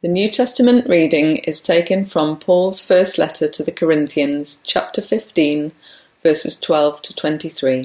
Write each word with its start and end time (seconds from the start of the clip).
The 0.00 0.06
New 0.06 0.30
Testament 0.30 0.88
reading 0.88 1.38
is 1.38 1.60
taken 1.60 2.04
from 2.04 2.38
Paul's 2.38 2.80
first 2.80 3.18
letter 3.18 3.48
to 3.48 3.64
the 3.64 3.72
Corinthians, 3.72 4.62
chapter 4.62 5.02
15, 5.02 5.72
verses 6.22 6.56
12 6.56 7.02
to 7.02 7.16
23. 7.16 7.84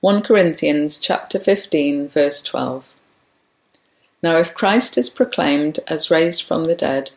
1 0.00 0.22
Corinthians 0.22 0.98
chapter 0.98 1.38
15, 1.38 2.08
verse 2.08 2.42
12. 2.42 2.88
Now 4.24 4.38
if 4.38 4.52
Christ 4.52 4.98
is 4.98 5.08
proclaimed 5.08 5.78
as 5.86 6.10
raised 6.10 6.42
from 6.42 6.64
the 6.64 6.74
dead, 6.74 7.12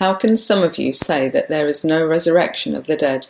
how 0.00 0.14
can 0.14 0.36
some 0.36 0.64
of 0.64 0.78
you 0.78 0.92
say 0.92 1.28
that 1.28 1.48
there 1.48 1.68
is 1.68 1.84
no 1.84 2.04
resurrection 2.04 2.74
of 2.74 2.88
the 2.88 2.96
dead? 2.96 3.28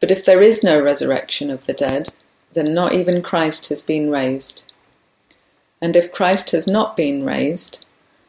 But 0.00 0.10
if 0.10 0.24
there 0.24 0.42
is 0.42 0.64
no 0.64 0.82
resurrection 0.82 1.50
of 1.50 1.66
the 1.66 1.72
dead, 1.72 2.08
then 2.52 2.74
not 2.74 2.94
even 2.94 3.22
Christ 3.22 3.68
has 3.68 3.80
been 3.80 4.10
raised. 4.10 4.72
And 5.80 5.94
if 5.94 6.10
Christ 6.10 6.50
has 6.50 6.66
not 6.66 6.96
been 6.96 7.24
raised, 7.24 7.84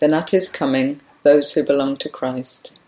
then 0.00 0.14
at 0.14 0.30
his 0.30 0.48
coming, 0.48 1.00
those 1.22 1.52
who 1.52 1.62
belong 1.62 1.96
to 1.96 2.08
Christ. 2.08 2.78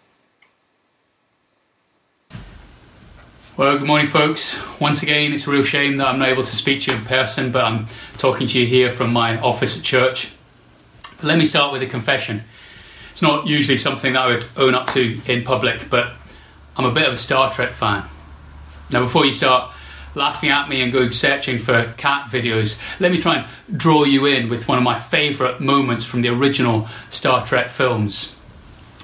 Well, 3.56 3.76
good 3.78 3.86
morning, 3.86 4.06
folks. 4.06 4.58
Once 4.80 5.02
again, 5.02 5.32
it's 5.32 5.46
a 5.46 5.50
real 5.50 5.64
shame 5.64 5.98
that 5.98 6.06
I'm 6.06 6.18
not 6.18 6.28
able 6.28 6.44
to 6.44 6.56
speak 6.56 6.82
to 6.82 6.92
you 6.92 6.96
in 6.96 7.04
person, 7.04 7.52
but 7.52 7.64
I'm 7.64 7.86
talking 8.16 8.46
to 8.46 8.58
you 8.58 8.66
here 8.66 8.90
from 8.90 9.12
my 9.12 9.38
office 9.38 9.76
at 9.76 9.84
church. 9.84 10.32
But 11.16 11.24
let 11.24 11.38
me 11.38 11.44
start 11.44 11.72
with 11.72 11.82
a 11.82 11.86
confession. 11.86 12.44
It's 13.10 13.20
not 13.20 13.46
usually 13.46 13.76
something 13.76 14.14
that 14.14 14.22
I 14.22 14.26
would 14.28 14.46
own 14.56 14.74
up 14.74 14.88
to 14.94 15.20
in 15.26 15.42
public, 15.44 15.90
but 15.90 16.12
I'm 16.76 16.86
a 16.86 16.92
bit 16.92 17.06
of 17.06 17.12
a 17.12 17.16
Star 17.18 17.52
Trek 17.52 17.72
fan. 17.72 18.04
Now, 18.90 19.00
before 19.00 19.26
you 19.26 19.32
start 19.32 19.74
laughing 20.14 20.50
at 20.50 20.68
me 20.68 20.82
and 20.82 20.92
going 20.92 21.12
searching 21.12 21.58
for 21.58 21.92
cat 21.96 22.26
videos, 22.28 22.80
let 23.00 23.12
me 23.12 23.20
try 23.20 23.36
and 23.36 23.78
draw 23.78 24.04
you 24.04 24.26
in 24.26 24.48
with 24.48 24.68
one 24.68 24.78
of 24.78 24.84
my 24.84 24.98
favourite 24.98 25.60
moments 25.60 26.04
from 26.04 26.22
the 26.22 26.28
original 26.28 26.88
Star 27.10 27.44
Trek 27.46 27.68
films. 27.68 28.34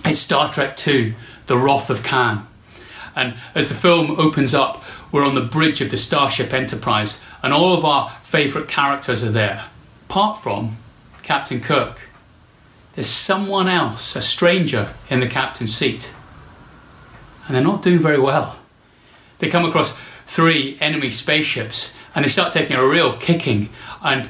It's 0.05 0.19
Star 0.19 0.53
Trek 0.53 0.77
II 0.87 1.15
The 1.47 1.59
Wrath 1.59 1.91
of 1.91 2.03
Khan. 2.03 2.47
And 3.15 3.35
as 3.55 3.69
the 3.69 3.75
film 3.75 4.13
opens 4.21 4.55
up, 4.55 4.85
we're 5.11 5.25
on 5.25 5.35
the 5.35 5.41
bridge 5.41 5.81
of 5.81 5.91
the 5.91 5.97
Starship 5.97 6.53
Enterprise, 6.53 7.21
and 7.43 7.53
all 7.53 7.75
of 7.75 7.85
our 7.85 8.11
favourite 8.23 8.69
characters 8.69 9.25
are 9.25 9.31
there, 9.31 9.67
apart 10.09 10.39
from 10.39 10.77
Captain 11.23 11.61
Kirk. 11.61 12.09
There's 12.95 13.07
someone 13.07 13.69
else, 13.69 14.17
a 14.17 14.23
stranger, 14.23 14.91
in 15.09 15.21
the 15.21 15.27
captain's 15.27 15.75
seat. 15.75 16.13
And 17.47 17.55
they're 17.55 17.63
not 17.63 17.83
doing 17.83 18.01
very 18.01 18.19
well. 18.21 18.59
They 19.39 19.49
come 19.49 19.65
across 19.65 19.97
three 20.27 20.77
enemy 20.81 21.11
spaceships 21.11 21.95
and 22.15 22.25
they 22.25 22.29
start 22.29 22.53
taking 22.53 22.77
a 22.77 22.87
real 22.87 23.17
kicking. 23.17 23.69
And 24.03 24.29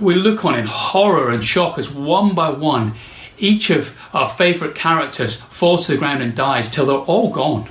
we 0.00 0.14
look 0.14 0.44
on 0.44 0.54
in 0.54 0.66
horror 0.66 1.30
and 1.30 1.44
shock 1.44 1.78
as 1.78 1.90
one 1.90 2.34
by 2.34 2.50
one, 2.50 2.94
each 3.38 3.70
of 3.70 3.98
our 4.12 4.28
favourite 4.28 4.74
characters 4.74 5.40
falls 5.40 5.86
to 5.86 5.92
the 5.92 5.98
ground 5.98 6.22
and 6.22 6.34
dies 6.34 6.70
till 6.70 6.86
they're 6.86 6.96
all 6.96 7.30
gone. 7.30 7.68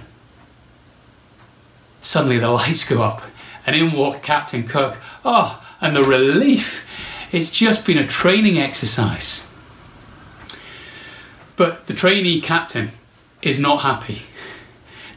Suddenly 2.02 2.40
the 2.40 2.50
lights 2.52 2.88
go 2.88 3.02
up 3.02 3.22
and 3.66 3.76
in 3.76 3.92
walks 3.94 4.26
Captain 4.26 4.68
Kirk. 4.68 5.00
Oh, 5.24 5.64
and 5.80 5.96
the 5.96 6.04
relief! 6.04 6.88
It's 7.32 7.50
just 7.50 7.86
been 7.86 7.98
a 7.98 8.06
training 8.06 8.58
exercise. 8.58 9.46
But 11.56 11.86
the 11.86 11.94
trainee 11.94 12.42
captain 12.42 12.92
is 13.42 13.60
not 13.60 13.82
happy. 13.82 14.24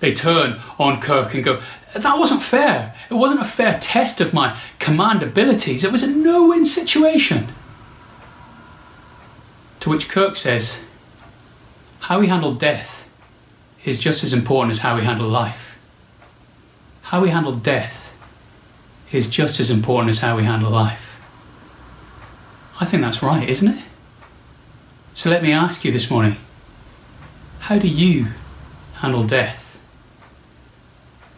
They 0.01 0.13
turn 0.13 0.61
on 0.79 1.01
Kirk 1.01 1.35
and 1.35 1.43
go, 1.43 1.61
that 2.03 2.19
wasn't 2.19 2.43
fair. 2.43 2.95
It 3.09 3.15
wasn't 3.15 3.41
a 3.41 3.45
fair 3.45 3.79
test 3.79 4.21
of 4.21 4.35
my 4.35 4.59
command 4.79 5.23
abilities. 5.23 5.85
It 5.85 5.93
was 5.93 6.03
a 6.03 6.11
no 6.11 6.49
win 6.49 6.65
situation. 6.65 7.49
To 9.81 9.91
which 9.91 10.09
Kirk 10.09 10.37
says, 10.37 10.85
How 12.01 12.21
we 12.21 12.27
handle 12.27 12.55
death 12.55 13.03
is 13.85 13.99
just 13.99 14.25
as 14.25 14.33
important 14.33 14.73
as 14.73 14.79
how 14.81 14.97
we 14.97 15.03
handle 15.03 15.29
life. 15.29 15.79
How 17.03 17.21
we 17.21 17.31
handle 17.31 17.55
death 17.55 18.17
is 19.13 19.29
just 19.29 19.61
as 19.61 19.71
important 19.71 20.11
as 20.11 20.21
how 20.21 20.37
we 20.37 20.45
handle 20.45 20.71
life. 20.71 21.11
I 22.81 22.85
think 22.85 23.03
that's 23.03 23.23
right, 23.23 23.49
isn't 23.49 23.69
it? 23.69 23.85
So 25.15 25.31
let 25.31 25.43
me 25.43 25.53
ask 25.53 25.85
you 25.85 25.93
this 25.93 26.11
morning 26.11 26.37
how 27.61 27.79
do 27.79 27.89
you 27.89 28.29
handle 28.95 29.23
death? 29.23 29.64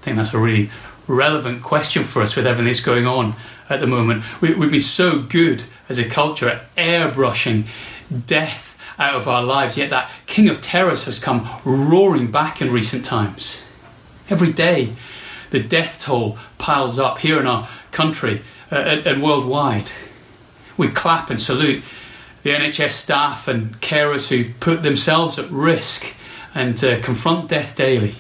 Think 0.07 0.19
that's 0.19 0.33
a 0.33 0.39
really 0.39 0.71
relevant 1.09 1.65
question 1.65 2.05
for 2.05 2.23
us 2.23 2.37
with 2.37 2.47
everything 2.47 2.67
that's 2.67 2.79
going 2.79 3.09
on 3.09 3.35
at 3.69 3.81
the 3.81 3.89
moment. 3.89 4.23
We, 4.41 4.55
would 4.55 4.71
be 4.71 4.79
so 4.79 5.21
good 5.21 5.65
as 5.89 5.99
a 5.99 6.09
culture 6.09 6.49
at 6.49 6.75
airbrushing 6.77 7.67
death 8.27 8.79
out 9.01 9.17
of 9.17 9.27
our 9.27 9.43
lives, 9.43 9.77
yet 9.77 9.91
that 9.91 10.13
king 10.27 10.49
of 10.49 10.61
terrors 10.61 11.05
has 11.05 11.19
come 11.19 11.49
roaring 11.65 12.31
back 12.31 12.63
in 12.63 12.73
recent 12.73 13.05
times. 13.05 13.65
Every 14.31 14.53
day, 14.53 14.93
the 15.51 15.61
death 15.61 16.01
toll 16.01 16.39
piles 16.57 17.01
up 17.01 17.19
here 17.19 17.41
in 17.41 17.49
our 17.49 17.69
country 17.91 18.43
uh, 18.71 18.77
and 18.77 19.25
worldwide. 19.25 19.91
We 20.77 20.87
clap 20.89 21.31
and 21.31 21.41
salute 21.41 21.83
the 22.45 22.51
NHS 22.51 22.93
staff 22.93 23.49
and 23.49 23.81
carers 23.81 24.29
who 24.29 24.55
put 24.61 24.85
themselves 24.85 25.37
at 25.37 25.51
risk 25.51 26.15
and 26.55 26.83
uh, 26.85 27.01
confront 27.03 27.49
death 27.49 27.75
daily. 27.75 28.15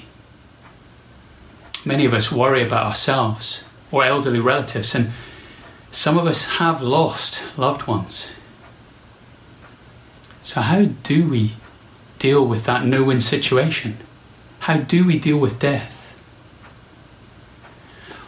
Many 1.87 2.05
of 2.05 2.13
us 2.13 2.33
worry 2.33 2.65
about 2.65 2.85
ourselves 2.85 3.63
or 3.93 4.05
elderly 4.05 4.41
relatives, 4.41 4.93
and 4.93 5.13
some 5.93 6.19
of 6.19 6.27
us 6.27 6.57
have 6.59 6.83
lost 6.83 7.57
loved 7.57 7.87
ones. 7.87 8.33
So, 10.43 10.63
how 10.63 10.87
do 11.05 11.29
we 11.29 11.53
deal 12.19 12.45
with 12.45 12.65
that 12.65 12.85
no 12.85 13.05
win 13.05 13.21
situation? 13.21 13.99
How 14.61 14.79
do 14.79 15.07
we 15.07 15.17
deal 15.17 15.39
with 15.39 15.61
death? 15.61 15.93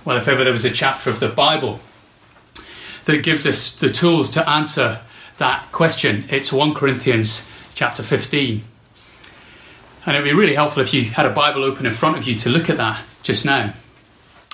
Well, 0.04 0.16
if 0.16 0.28
ever 0.28 0.44
there 0.44 0.52
was 0.52 0.64
a 0.64 0.70
chapter 0.70 1.10
of 1.10 1.18
the 1.18 1.28
Bible 1.28 1.80
that 3.06 3.24
gives 3.24 3.44
us 3.44 3.74
the 3.74 3.90
tools 3.90 4.30
to 4.30 4.48
answer 4.48 5.00
that 5.38 5.66
question, 5.72 6.24
it's 6.30 6.52
1 6.52 6.74
Corinthians 6.74 7.48
chapter 7.74 8.04
15. 8.04 8.62
And 10.06 10.16
it 10.16 10.20
would 10.20 10.24
be 10.24 10.32
really 10.32 10.54
helpful 10.54 10.80
if 10.80 10.94
you 10.94 11.06
had 11.06 11.26
a 11.26 11.30
Bible 11.30 11.64
open 11.64 11.86
in 11.86 11.92
front 11.92 12.16
of 12.16 12.22
you 12.22 12.36
to 12.36 12.48
look 12.48 12.70
at 12.70 12.76
that 12.76 13.02
just 13.22 13.44
now. 13.44 13.74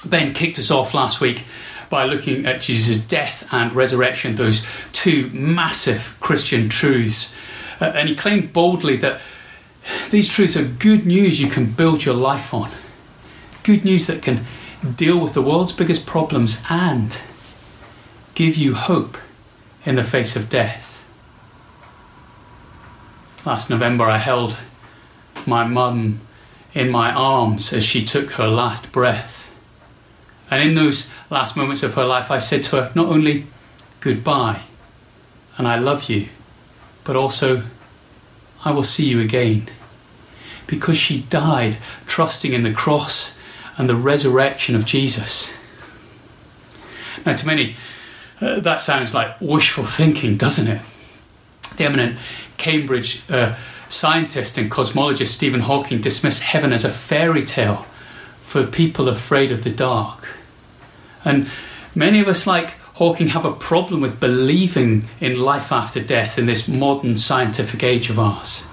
Ben 0.05 0.35
kicked 0.35 0.59
us 0.59 0.71
off 0.71 0.95
last 0.95 1.21
week 1.21 1.45
by 1.89 2.05
looking 2.05 2.47
at 2.47 2.61
Jesus' 2.61 2.99
death 2.99 3.47
and 3.53 3.73
resurrection, 3.73 4.35
those 4.37 4.67
two 4.93 5.31
massive 5.31 6.17
Christian 6.21 6.69
truths. 6.69 7.35
Uh, 7.81 7.87
and 7.87 8.09
he 8.09 8.15
claimed 8.15 8.53
boldly 8.53 8.97
that 8.97 9.21
these 10.11 10.29
truths 10.29 10.57
are 10.57 10.65
good 10.65 11.07
news 11.07 11.41
you 11.41 11.49
can 11.49 11.73
build 11.73 12.05
your 12.05 12.15
life 12.15 12.55
on. 12.55 12.71
Good 13.63 13.85
news 13.85 14.07
that 14.07 14.23
can 14.23 14.45
deal 14.97 15.19
with 15.19 15.35
the 15.35 15.43
world's 15.43 15.73
biggest 15.73 16.07
problems 16.07 16.63
and 16.69 17.21
give 18.35 18.57
you 18.57 18.75
hope 18.75 19.17
in 19.85 19.97
the 19.97 20.05
face 20.05 20.37
of 20.37 20.49
death. 20.49 21.05
Last 23.45 23.69
November, 23.69 24.05
I 24.05 24.19
held 24.19 24.57
my 25.47 25.65
mum 25.65 26.21
in 26.75 26.91
my 26.91 27.13
arms 27.13 27.73
as 27.73 27.85
she 27.85 28.05
took 28.05 28.33
her 28.33 28.49
last 28.49 28.91
breath. 28.93 29.51
And 30.51 30.63
in 30.63 30.75
those 30.75 31.13
last 31.31 31.57
moments 31.57 31.83
of 31.83 31.95
her 31.95 32.05
life, 32.05 32.31
I 32.31 32.39
said 32.39 32.65
to 32.65 32.77
her, 32.77 32.93
not 32.95 33.07
only 33.07 33.47
goodbye 34.01 34.63
and 35.57 35.67
I 35.67 35.79
love 35.79 36.11
you, 36.11 36.29
but 37.05 37.17
also 37.17 37.63
I 38.65 38.73
will 38.73 38.83
see 38.83 39.07
you 39.09 39.21
again. 39.21 39.69
Because 40.67 40.97
she 40.97 41.23
died 41.23 41.77
trusting 42.07 42.53
in 42.53 42.63
the 42.63 42.73
cross 42.73 43.39
and 43.77 43.89
the 43.89 43.97
resurrection 43.97 44.75
of 44.75 44.85
Jesus. 44.85 45.57
Now, 47.25 47.35
to 47.35 47.47
many, 47.47 47.77
uh, 48.41 48.61
that 48.61 48.81
sounds 48.81 49.15
like 49.15 49.41
wishful 49.41 49.85
thinking, 49.85 50.37
doesn't 50.37 50.69
it? 50.69 50.83
The 51.77 51.85
eminent 51.85 52.19
Cambridge 52.57 53.23
uh, 53.31 53.57
scientist 53.89 54.59
and 54.59 54.71
cosmologist 54.71 55.29
Stephen 55.29 55.61
Hawking 55.61 56.01
dismissed 56.01 56.43
heaven 56.43 56.73
as 56.73 56.85
a 56.85 56.91
fairy 56.91 57.45
tale 57.45 57.87
for 58.41 58.67
people 58.67 59.09
afraid 59.09 59.51
of 59.51 59.65
the 59.65 59.71
dark. 59.71 60.29
And 61.25 61.49
many 61.95 62.21
of 62.21 62.29
us, 62.29 62.47
like 62.47 62.73
Hawking, 62.95 63.29
have 63.29 63.45
a 63.45 63.53
problem 63.53 64.01
with 64.01 64.21
believing 64.21 65.09
in 65.21 65.41
life 65.41 65.73
after 65.73 66.01
death 66.01 66.39
in 66.39 66.47
this 66.47 66.69
modern 66.69 67.17
scientific 67.17 67.83
age 67.83 68.11
of 68.11 68.19
ours. 68.19 68.65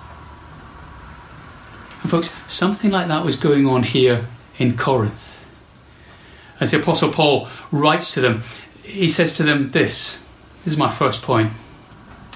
And, 2.02 2.12
folks, 2.12 2.36
something 2.48 2.92
like 2.92 3.08
that 3.08 3.26
was 3.26 3.36
going 3.36 3.66
on 3.66 3.84
here 3.84 4.28
in 4.60 4.78
Corinth. 4.78 5.48
As 6.60 6.72
the 6.72 6.80
Apostle 6.80 7.12
Paul 7.12 7.48
writes 7.72 8.14
to 8.14 8.22
them, 8.22 8.44
he 8.84 9.08
says 9.08 9.36
to 9.38 9.44
them 9.44 9.72
this. 9.72 10.20
This 10.64 10.74
is 10.74 10.78
my 10.78 10.92
first 10.92 11.24
point. 11.24 11.54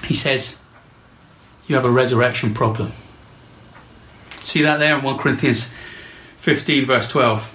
He 0.04 0.14
says, 0.14 0.60
You 1.66 1.74
have 1.74 1.84
a 1.84 1.90
resurrection 1.90 2.54
problem. 2.54 2.92
See 4.40 4.62
that 4.62 4.78
there 4.78 4.96
in 4.96 5.04
1 5.04 5.18
Corinthians 5.18 5.72
15, 6.38 6.86
verse 6.86 7.08
12. 7.08 7.52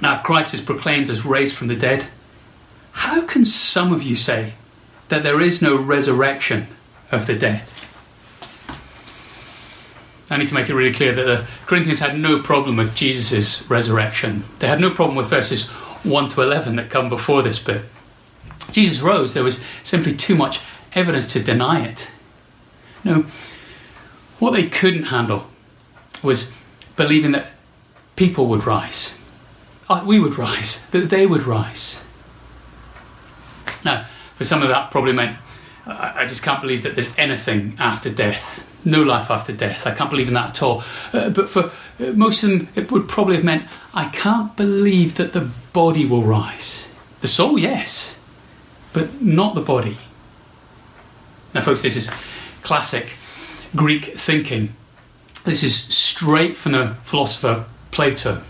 Now, 0.00 0.14
if 0.14 0.22
Christ 0.22 0.54
is 0.54 0.60
proclaimed 0.60 1.10
as 1.10 1.24
raised 1.24 1.54
from 1.54 1.68
the 1.68 1.76
dead, 1.76 2.06
how 2.92 3.22
can 3.26 3.44
some 3.44 3.92
of 3.92 4.02
you 4.02 4.16
say 4.16 4.54
that 5.08 5.22
there 5.22 5.40
is 5.40 5.60
no 5.60 5.76
resurrection 5.76 6.68
of 7.10 7.26
the 7.26 7.34
dead? 7.36 7.70
I 10.30 10.36
need 10.36 10.48
to 10.48 10.54
make 10.54 10.68
it 10.68 10.74
really 10.74 10.92
clear 10.92 11.14
that 11.14 11.24
the 11.24 11.46
Corinthians 11.66 12.00
had 12.00 12.18
no 12.18 12.40
problem 12.42 12.76
with 12.76 12.94
Jesus' 12.94 13.68
resurrection. 13.70 14.44
They 14.58 14.68
had 14.68 14.80
no 14.80 14.90
problem 14.90 15.16
with 15.16 15.28
verses 15.28 15.68
1 15.68 16.28
to 16.30 16.42
11 16.42 16.76
that 16.76 16.90
come 16.90 17.08
before 17.08 17.42
this 17.42 17.62
bit. 17.62 17.82
Jesus 18.70 19.00
rose, 19.00 19.34
there 19.34 19.44
was 19.44 19.64
simply 19.82 20.14
too 20.14 20.36
much 20.36 20.60
evidence 20.94 21.26
to 21.32 21.42
deny 21.42 21.86
it. 21.86 22.10
No, 23.04 23.26
what 24.38 24.52
they 24.52 24.68
couldn't 24.68 25.04
handle 25.04 25.46
was 26.22 26.52
believing 26.96 27.32
that 27.32 27.46
people 28.16 28.46
would 28.46 28.64
rise. 28.66 29.16
We 30.04 30.20
would 30.20 30.36
rise, 30.36 30.84
that 30.90 31.08
they 31.08 31.26
would 31.26 31.44
rise. 31.44 32.04
Now, 33.84 34.06
for 34.36 34.44
some 34.44 34.62
of 34.62 34.68
that 34.68 34.90
probably 34.90 35.12
meant 35.12 35.38
I 35.86 36.26
just 36.26 36.42
can't 36.42 36.60
believe 36.60 36.82
that 36.82 36.94
there's 36.94 37.16
anything 37.16 37.76
after 37.78 38.10
death 38.10 38.64
no 38.84 39.02
life 39.02 39.30
after 39.30 39.52
death. 39.52 39.86
I 39.86 39.92
can't 39.92 40.10
believe 40.10 40.28
in 40.28 40.34
that 40.34 40.50
at 40.50 40.62
all. 40.62 40.82
Uh, 41.12 41.30
but 41.30 41.48
for 41.48 41.70
uh, 42.00 42.12
most 42.14 42.42
of 42.42 42.50
them, 42.50 42.68
it 42.74 42.90
would 42.90 43.08
probably 43.08 43.36
have 43.36 43.44
meant 43.44 43.66
I 43.94 44.08
can't 44.08 44.56
believe 44.56 45.16
that 45.16 45.32
the 45.32 45.50
body 45.72 46.06
will 46.06 46.22
rise. 46.22 46.88
The 47.20 47.28
soul, 47.28 47.58
yes, 47.58 48.18
but 48.92 49.20
not 49.20 49.54
the 49.54 49.60
body. 49.60 49.98
Now, 51.54 51.60
folks, 51.62 51.82
this 51.82 51.96
is 51.96 52.10
classic 52.62 53.12
Greek 53.74 54.04
thinking. 54.16 54.74
This 55.44 55.62
is 55.62 55.74
straight 55.74 56.56
from 56.56 56.72
the 56.72 56.94
philosopher 57.02 57.66
Plato. 57.90 58.42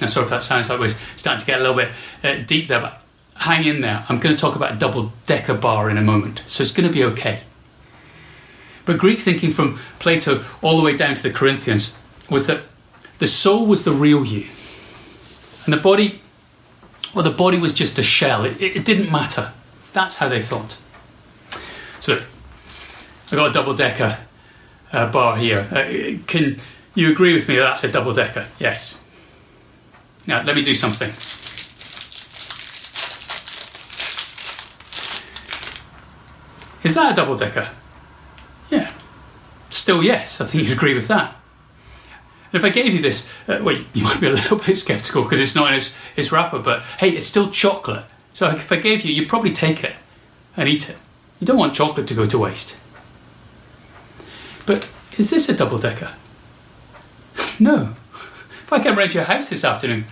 Now, 0.00 0.06
sorry 0.06 0.24
if 0.24 0.30
that 0.30 0.42
sounds 0.42 0.68
like 0.68 0.78
we're 0.78 0.94
starting 1.16 1.40
to 1.40 1.46
get 1.46 1.60
a 1.60 1.62
little 1.62 1.76
bit 1.76 1.90
uh, 2.22 2.44
deep 2.46 2.68
there, 2.68 2.80
but 2.80 3.02
hang 3.34 3.64
in 3.64 3.80
there. 3.80 4.04
I'm 4.08 4.18
going 4.18 4.34
to 4.34 4.40
talk 4.40 4.54
about 4.54 4.72
a 4.72 4.76
double 4.76 5.12
decker 5.26 5.54
bar 5.54 5.88
in 5.90 5.96
a 5.96 6.02
moment, 6.02 6.42
so 6.46 6.62
it's 6.62 6.72
going 6.72 6.86
to 6.86 6.92
be 6.92 7.04
okay. 7.04 7.40
But 8.84 8.98
Greek 8.98 9.18
thinking 9.20 9.52
from 9.52 9.78
Plato 9.98 10.44
all 10.62 10.76
the 10.76 10.82
way 10.82 10.96
down 10.96 11.14
to 11.16 11.22
the 11.22 11.30
Corinthians 11.30 11.96
was 12.30 12.46
that 12.46 12.62
the 13.18 13.26
soul 13.26 13.66
was 13.66 13.84
the 13.84 13.92
real 13.92 14.24
you. 14.24 14.46
And 15.64 15.72
the 15.72 15.78
body, 15.78 16.20
well, 17.14 17.24
the 17.24 17.30
body 17.30 17.58
was 17.58 17.72
just 17.72 17.98
a 17.98 18.02
shell. 18.02 18.44
It, 18.44 18.60
it 18.60 18.84
didn't 18.84 19.10
matter. 19.10 19.52
That's 19.92 20.18
how 20.18 20.28
they 20.28 20.40
thought. 20.40 20.78
So 22.00 22.22
I 23.30 23.36
got 23.36 23.50
a 23.50 23.52
double 23.52 23.74
decker 23.74 24.18
uh, 24.92 25.10
bar 25.10 25.36
here. 25.36 25.60
Uh, 25.70 26.18
can 26.26 26.60
you 26.94 27.10
agree 27.10 27.34
with 27.34 27.48
me 27.48 27.56
that 27.56 27.62
that's 27.62 27.84
a 27.84 27.90
double 27.90 28.12
decker? 28.12 28.46
Yes. 28.58 28.98
Now, 30.26 30.42
let 30.42 30.54
me 30.54 30.62
do 30.62 30.74
something. 30.74 31.10
Is 36.84 36.94
that 36.94 37.12
a 37.12 37.14
double 37.16 37.36
decker? 37.36 37.68
Yeah. 38.70 38.92
Still, 39.70 40.02
yes, 40.02 40.40
I 40.40 40.46
think 40.46 40.64
you'd 40.64 40.72
agree 40.72 40.94
with 40.94 41.08
that. 41.08 41.36
And 42.52 42.62
if 42.62 42.64
I 42.64 42.70
gave 42.70 42.94
you 42.94 43.02
this, 43.02 43.28
uh, 43.48 43.58
well, 43.60 43.76
you 43.92 44.04
might 44.04 44.20
be 44.20 44.28
a 44.28 44.30
little 44.34 44.58
bit 44.58 44.76
sceptical 44.76 45.24
because 45.24 45.40
it's 45.40 45.56
not 45.56 45.72
in 45.72 45.78
its, 45.78 45.94
its 46.14 46.30
wrapper, 46.30 46.60
but 46.60 46.82
hey, 46.98 47.10
it's 47.10 47.26
still 47.26 47.50
chocolate. 47.50 48.04
So 48.32 48.48
if 48.50 48.70
I 48.70 48.76
gave 48.76 49.02
you, 49.02 49.12
you'd 49.12 49.28
probably 49.28 49.50
take 49.50 49.82
it 49.82 49.94
and 50.56 50.68
eat 50.68 50.88
it. 50.88 50.96
You 51.40 51.46
don't 51.46 51.58
want 51.58 51.74
chocolate 51.74 52.06
to 52.06 52.14
go 52.14 52.26
to 52.26 52.38
waste. 52.38 52.76
But 54.66 54.88
is 55.16 55.30
this 55.30 55.48
a 55.48 55.54
double 55.54 55.78
decker? 55.78 56.12
no. 57.60 57.94
If 58.64 58.72
I 58.72 58.82
came 58.82 58.98
round 58.98 59.12
to 59.12 59.18
your 59.18 59.24
house 59.24 59.48
this 59.48 59.64
afternoon 59.64 60.06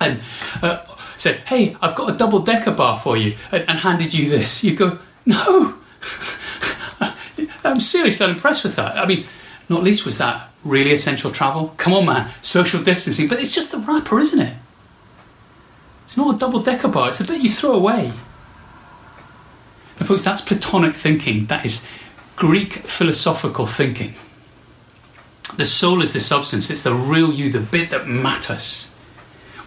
and 0.00 0.20
uh, 0.62 0.84
said, 1.16 1.40
hey, 1.48 1.76
I've 1.82 1.96
got 1.96 2.14
a 2.14 2.16
double 2.16 2.38
decker 2.40 2.70
bar 2.70 2.98
for 2.98 3.16
you, 3.16 3.36
and, 3.50 3.68
and 3.68 3.80
handed 3.80 4.14
you 4.14 4.28
this, 4.28 4.62
you'd 4.62 4.78
go, 4.78 4.98
no. 5.26 5.76
I'm 7.64 7.80
seriously 7.80 8.28
impressed 8.30 8.64
with 8.64 8.76
that. 8.76 8.96
I 8.96 9.06
mean, 9.06 9.26
not 9.68 9.82
least 9.82 10.06
was 10.06 10.18
that 10.18 10.50
really 10.64 10.92
essential 10.92 11.30
travel. 11.30 11.74
Come 11.76 11.92
on, 11.92 12.06
man, 12.06 12.32
social 12.42 12.82
distancing. 12.82 13.28
But 13.28 13.40
it's 13.40 13.52
just 13.52 13.72
the 13.72 13.78
wrapper, 13.78 14.18
isn't 14.20 14.40
it? 14.40 14.56
It's 16.04 16.16
not 16.16 16.34
a 16.34 16.38
double 16.38 16.60
decker 16.60 16.88
bar, 16.88 17.08
it's 17.08 17.18
the 17.18 17.24
bit 17.24 17.40
you 17.40 17.50
throw 17.50 17.74
away. 17.74 18.12
And, 19.98 20.08
folks, 20.08 20.22
that's 20.22 20.40
Platonic 20.40 20.94
thinking. 20.94 21.46
That 21.46 21.64
is 21.64 21.84
Greek 22.40 22.72
philosophical 22.72 23.66
thinking. 23.66 24.14
The 25.58 25.66
soul 25.66 26.00
is 26.00 26.14
the 26.14 26.20
substance, 26.20 26.70
it's 26.70 26.82
the 26.82 26.94
real 26.94 27.34
you, 27.34 27.52
the 27.52 27.60
bit 27.60 27.90
that 27.90 28.08
matters. 28.08 28.90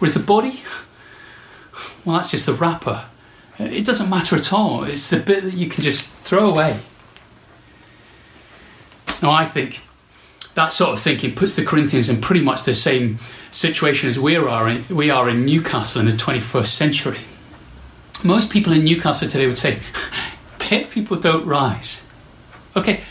Whereas 0.00 0.12
the 0.12 0.20
body, 0.20 0.64
well, 2.04 2.16
that's 2.16 2.32
just 2.32 2.46
the 2.46 2.52
wrapper. 2.52 3.04
It 3.60 3.86
doesn't 3.86 4.10
matter 4.10 4.34
at 4.34 4.52
all. 4.52 4.82
It's 4.82 5.08
the 5.08 5.20
bit 5.20 5.44
that 5.44 5.54
you 5.54 5.68
can 5.68 5.84
just 5.84 6.16
throw 6.16 6.50
away. 6.50 6.80
Now, 9.22 9.30
I 9.30 9.44
think 9.44 9.82
that 10.54 10.72
sort 10.72 10.94
of 10.94 11.00
thinking 11.00 11.36
puts 11.36 11.54
the 11.54 11.64
Corinthians 11.64 12.10
in 12.10 12.20
pretty 12.20 12.42
much 12.42 12.64
the 12.64 12.74
same 12.74 13.20
situation 13.52 14.08
as 14.08 14.18
we 14.18 14.34
are 14.34 14.68
in, 14.68 14.84
we 14.90 15.10
are 15.10 15.28
in 15.28 15.46
Newcastle 15.46 16.00
in 16.00 16.06
the 16.08 16.16
21st 16.16 16.66
century. 16.66 17.20
Most 18.24 18.50
people 18.50 18.72
in 18.72 18.82
Newcastle 18.82 19.28
today 19.28 19.46
would 19.46 19.58
say, 19.58 19.78
dead 20.58 20.90
people 20.90 21.16
don't 21.16 21.46
rise. 21.46 22.04
Okay, 22.76 23.02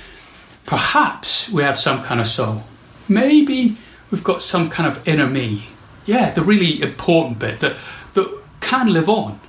perhaps 0.65 1.49
we 1.49 1.63
have 1.63 1.77
some 1.77 2.03
kind 2.03 2.19
of 2.19 2.27
soul. 2.27 2.63
Maybe 3.07 3.77
we've 4.11 4.23
got 4.23 4.41
some 4.41 4.69
kind 4.69 4.87
of 4.87 5.05
inner 5.07 5.27
me. 5.27 5.67
Yeah, 6.05 6.31
the 6.31 6.43
really 6.43 6.81
important 6.81 7.39
bit 7.39 7.59
that, 7.61 7.77
that 8.13 8.41
can 8.59 8.91
live 8.91 9.09
on. 9.09 9.39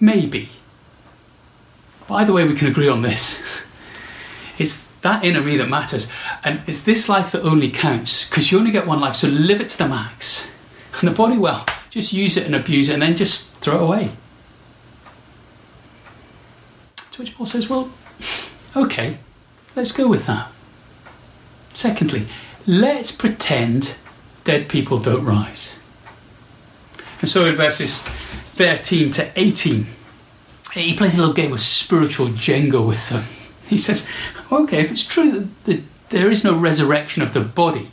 Maybe. 0.00 0.50
But 2.06 2.14
either 2.14 2.32
way, 2.32 2.46
we 2.46 2.54
can 2.54 2.68
agree 2.68 2.88
on 2.88 3.02
this. 3.02 3.42
It's 4.58 4.86
that 5.02 5.24
inner 5.24 5.40
me 5.40 5.56
that 5.56 5.68
matters. 5.68 6.10
And 6.44 6.62
it's 6.66 6.82
this 6.82 7.08
life 7.08 7.30
that 7.30 7.42
only 7.42 7.70
counts 7.70 8.28
because 8.28 8.50
you 8.50 8.58
only 8.58 8.72
get 8.72 8.88
one 8.88 8.98
life, 8.98 9.14
so 9.14 9.28
live 9.28 9.60
it 9.60 9.68
to 9.68 9.78
the 9.78 9.88
max. 9.88 10.50
And 10.98 11.08
the 11.08 11.14
body, 11.14 11.38
well, 11.38 11.64
just 11.90 12.12
use 12.12 12.36
it 12.36 12.44
and 12.44 12.56
abuse 12.56 12.88
it 12.88 12.94
and 12.94 13.02
then 13.02 13.14
just 13.14 13.52
throw 13.60 13.76
it 13.76 13.82
away. 13.82 14.10
To 17.12 17.22
which 17.22 17.36
Paul 17.36 17.46
says, 17.46 17.70
well, 17.70 17.92
okay, 18.76 19.18
let's 19.74 19.92
go 19.92 20.08
with 20.08 20.26
that. 20.26 20.48
Secondly, 21.74 22.26
let's 22.66 23.12
pretend 23.12 23.96
dead 24.44 24.68
people 24.68 24.98
don't 24.98 25.24
rise. 25.24 25.78
And 27.20 27.28
so 27.28 27.44
in 27.44 27.56
verses 27.56 28.00
13 28.00 29.10
to 29.12 29.30
18, 29.36 29.86
he 30.74 30.96
plays 30.96 31.16
a 31.16 31.18
little 31.18 31.34
game 31.34 31.52
of 31.52 31.60
spiritual 31.60 32.28
Jenga 32.28 32.84
with 32.84 33.08
them. 33.08 33.24
He 33.68 33.78
says, 33.78 34.08
okay, 34.50 34.80
if 34.80 34.90
it's 34.90 35.04
true 35.04 35.48
that 35.64 35.82
there 36.08 36.30
is 36.30 36.44
no 36.44 36.58
resurrection 36.58 37.22
of 37.22 37.32
the 37.32 37.40
body, 37.40 37.90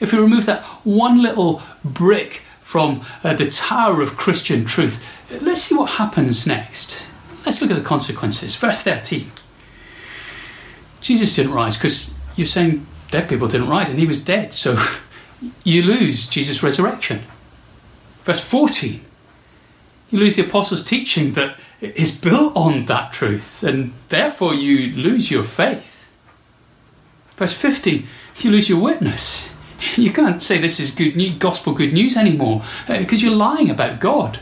if 0.00 0.12
we 0.12 0.18
remove 0.18 0.46
that 0.46 0.64
one 0.84 1.22
little 1.22 1.62
brick 1.84 2.42
from 2.60 3.04
uh, 3.22 3.34
the 3.34 3.50
tower 3.50 4.00
of 4.00 4.16
Christian 4.16 4.64
truth, 4.64 5.04
let's 5.40 5.62
see 5.62 5.74
what 5.74 5.92
happens 5.92 6.46
next. 6.46 7.08
Let's 7.44 7.60
look 7.60 7.70
at 7.70 7.76
the 7.76 7.82
consequences. 7.82 8.56
Verse 8.56 8.82
13. 8.82 9.30
Jesus 11.00 11.34
didn't 11.34 11.52
rise 11.52 11.76
because 11.76 12.14
you're 12.36 12.46
saying 12.46 12.86
dead 13.10 13.28
people 13.28 13.48
didn't 13.48 13.68
rise 13.68 13.90
and 13.90 13.98
he 13.98 14.06
was 14.06 14.22
dead, 14.22 14.52
so 14.54 14.78
you 15.64 15.82
lose 15.82 16.28
Jesus' 16.28 16.62
resurrection. 16.62 17.22
Verse 18.24 18.40
14. 18.40 19.00
You 20.10 20.18
lose 20.18 20.36
the 20.36 20.46
apostles' 20.46 20.84
teaching 20.84 21.34
that 21.34 21.56
is 21.80 22.18
built 22.18 22.54
on 22.56 22.86
that 22.86 23.12
truth, 23.12 23.62
and 23.62 23.92
therefore 24.08 24.54
you 24.54 24.92
lose 24.94 25.30
your 25.30 25.44
faith. 25.44 26.08
Verse 27.36 27.56
15, 27.56 28.06
you 28.40 28.50
lose 28.50 28.68
your 28.68 28.80
witness. 28.80 29.54
You 29.96 30.12
can't 30.12 30.42
say 30.42 30.58
this 30.58 30.78
is 30.78 30.90
good 30.90 31.16
news, 31.16 31.38
gospel 31.38 31.72
good 31.72 31.94
news 31.94 32.14
anymore 32.14 32.62
because 32.86 33.22
uh, 33.22 33.26
you're 33.26 33.36
lying 33.36 33.70
about 33.70 33.98
God. 33.98 34.38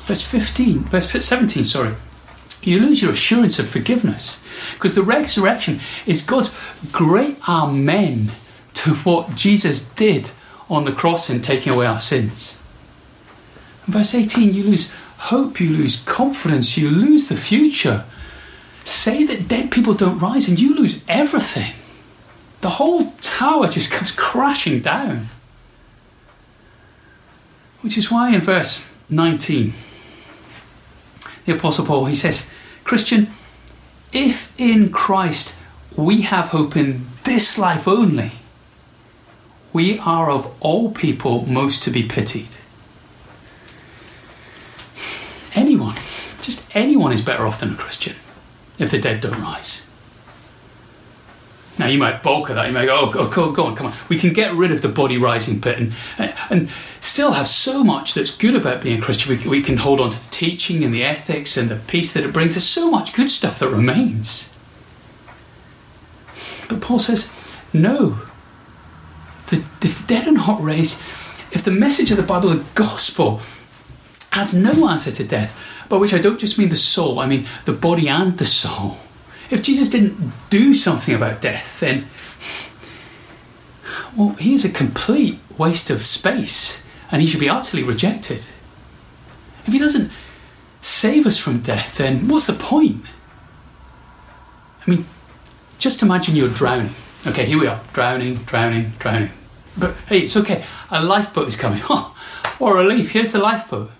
Verse 0.00 0.20
15, 0.20 0.80
verse 0.80 1.08
17, 1.08 1.64
sorry. 1.64 1.94
You 2.62 2.78
lose 2.80 3.00
your 3.00 3.12
assurance 3.12 3.58
of 3.58 3.68
forgiveness 3.68 4.42
because 4.74 4.94
the 4.94 5.02
resurrection 5.02 5.80
is 6.06 6.22
God's 6.22 6.56
great 6.92 7.36
amen 7.48 8.30
to 8.74 8.94
what 8.96 9.34
Jesus 9.34 9.86
did 9.90 10.30
on 10.68 10.84
the 10.84 10.92
cross 10.92 11.30
in 11.30 11.40
taking 11.40 11.72
away 11.72 11.86
our 11.86 12.00
sins. 12.00 12.56
verse 13.86 14.14
18, 14.14 14.54
you 14.54 14.62
lose 14.62 14.92
hope, 15.18 15.60
you 15.60 15.70
lose 15.70 16.02
confidence, 16.02 16.76
you 16.76 16.90
lose 16.90 17.28
the 17.28 17.36
future. 17.36 18.04
Say 18.84 19.24
that 19.24 19.48
dead 19.48 19.70
people 19.70 19.94
don't 19.94 20.18
rise 20.18 20.48
and 20.48 20.60
you 20.60 20.74
lose 20.74 21.04
everything. 21.08 21.74
The 22.60 22.70
whole 22.70 23.12
tower 23.20 23.68
just 23.68 23.90
comes 23.92 24.12
crashing 24.12 24.80
down. 24.80 25.28
Which 27.80 27.96
is 27.96 28.10
why 28.10 28.34
in 28.34 28.40
verse 28.40 28.90
19, 29.08 29.72
the 31.50 31.58
Apostle 31.58 31.86
Paul, 31.86 32.04
he 32.06 32.14
says, 32.14 32.50
Christian, 32.84 33.28
if 34.12 34.52
in 34.58 34.90
Christ 34.90 35.54
we 35.96 36.22
have 36.22 36.48
hope 36.48 36.76
in 36.76 37.06
this 37.24 37.58
life 37.58 37.88
only, 37.88 38.32
we 39.72 39.98
are 39.98 40.30
of 40.30 40.52
all 40.60 40.90
people 40.90 41.46
most 41.46 41.82
to 41.84 41.90
be 41.90 42.02
pitied. 42.02 42.48
Anyone, 45.54 45.96
just 46.40 46.64
anyone 46.74 47.12
is 47.12 47.22
better 47.22 47.46
off 47.46 47.60
than 47.60 47.72
a 47.74 47.76
Christian 47.76 48.14
if 48.78 48.90
the 48.90 48.98
dead 48.98 49.20
don't 49.20 49.40
rise. 49.40 49.86
Now 51.78 51.86
you 51.86 51.98
might 51.98 52.22
balk 52.22 52.50
at 52.50 52.56
that. 52.56 52.66
You 52.66 52.72
might 52.72 52.86
go, 52.86 52.98
"Oh, 53.00 53.28
go, 53.28 53.52
go, 53.52 53.64
on, 53.64 53.76
come 53.76 53.86
on." 53.86 53.94
We 54.08 54.18
can 54.18 54.32
get 54.32 54.54
rid 54.54 54.70
of 54.70 54.82
the 54.82 54.88
body 54.88 55.16
rising 55.16 55.60
bit 55.60 55.78
and 55.78 55.92
and 56.50 56.68
still 57.00 57.32
have 57.32 57.48
so 57.48 57.82
much 57.82 58.12
that's 58.12 58.36
good 58.36 58.54
about 58.54 58.82
being 58.82 58.98
a 58.98 59.02
Christian. 59.02 59.38
We, 59.38 59.48
we 59.48 59.62
can 59.62 59.78
hold 59.78 60.00
on 60.00 60.10
to 60.10 60.22
the 60.22 60.30
teaching 60.30 60.84
and 60.84 60.92
the 60.92 61.02
ethics 61.04 61.56
and 61.56 61.70
the 61.70 61.76
peace 61.76 62.12
that 62.12 62.24
it 62.24 62.32
brings. 62.32 62.54
There's 62.54 62.66
so 62.66 62.90
much 62.90 63.14
good 63.14 63.30
stuff 63.30 63.60
that 63.60 63.70
remains. 63.70 64.50
But 66.68 66.80
Paul 66.80 66.98
says, 66.98 67.32
"No. 67.72 68.18
The, 69.48 69.64
if 69.82 70.06
the 70.06 70.06
dead 70.06 70.28
are 70.28 70.32
not 70.32 70.62
raised, 70.62 71.00
if 71.50 71.64
the 71.64 71.72
message 71.72 72.10
of 72.10 72.16
the 72.16 72.22
Bible, 72.22 72.50
the 72.50 72.64
gospel, 72.74 73.40
has 74.32 74.54
no 74.54 74.88
answer 74.88 75.10
to 75.10 75.24
death, 75.24 75.58
by 75.88 75.96
which 75.96 76.14
I 76.14 76.18
don't 76.18 76.38
just 76.38 76.58
mean 76.58 76.68
the 76.68 76.76
soul, 76.76 77.18
I 77.18 77.26
mean 77.26 77.46
the 77.64 77.72
body 77.72 78.08
and 78.08 78.36
the 78.36 78.44
soul." 78.44 78.98
If 79.50 79.62
Jesus 79.62 79.88
didn't 79.88 80.32
do 80.48 80.74
something 80.74 81.14
about 81.14 81.40
death, 81.40 81.80
then, 81.80 82.06
well, 84.16 84.30
he 84.30 84.54
is 84.54 84.64
a 84.64 84.70
complete 84.70 85.38
waste 85.58 85.90
of 85.90 86.06
space 86.06 86.84
and 87.10 87.20
he 87.20 87.26
should 87.26 87.40
be 87.40 87.48
utterly 87.48 87.82
rejected. 87.82 88.46
If 89.66 89.72
he 89.72 89.78
doesn't 89.78 90.10
save 90.82 91.26
us 91.26 91.36
from 91.36 91.60
death, 91.60 91.98
then 91.98 92.28
what's 92.28 92.46
the 92.46 92.52
point? 92.52 93.04
I 94.86 94.90
mean, 94.90 95.06
just 95.78 96.02
imagine 96.02 96.36
you're 96.36 96.48
drowning. 96.48 96.94
Okay, 97.26 97.44
here 97.44 97.58
we 97.58 97.66
are 97.66 97.80
drowning, 97.92 98.36
drowning, 98.36 98.92
drowning. 98.98 99.30
But 99.76 99.94
hey, 100.08 100.20
it's 100.20 100.36
okay. 100.36 100.64
A 100.90 101.02
lifeboat 101.02 101.48
is 101.48 101.56
coming. 101.56 101.82
Oh, 101.90 102.16
what 102.58 102.72
a 102.72 102.74
relief. 102.74 103.12
Here's 103.12 103.32
the 103.32 103.38
lifeboat. 103.38 103.90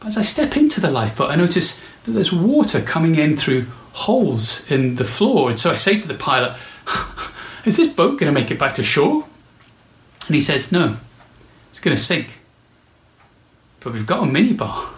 But 0.00 0.08
as 0.08 0.18
I 0.18 0.22
step 0.22 0.56
into 0.56 0.80
the 0.80 0.90
lifeboat, 0.90 1.30
I 1.30 1.36
notice 1.36 1.82
that 2.04 2.12
there's 2.12 2.32
water 2.32 2.80
coming 2.80 3.16
in 3.16 3.36
through 3.36 3.66
holes 3.92 4.70
in 4.70 4.96
the 4.96 5.04
floor. 5.04 5.50
And 5.50 5.58
so 5.58 5.70
I 5.70 5.74
say 5.74 5.98
to 5.98 6.08
the 6.08 6.14
pilot, 6.14 6.56
Is 7.64 7.76
this 7.76 7.88
boat 7.88 8.18
going 8.18 8.32
to 8.32 8.38
make 8.38 8.50
it 8.50 8.58
back 8.58 8.74
to 8.74 8.82
shore? 8.82 9.26
And 10.26 10.34
he 10.34 10.40
says, 10.40 10.72
No, 10.72 10.96
it's 11.70 11.80
going 11.80 11.96
to 11.96 12.02
sink. 12.02 12.40
But 13.80 13.92
we've 13.92 14.06
got 14.06 14.22
a 14.22 14.30
minibar 14.30 14.88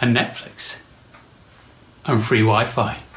and 0.00 0.14
Netflix 0.14 0.80
and 2.04 2.24
free 2.24 2.40
Wi 2.40 2.66
Fi. 2.66 2.98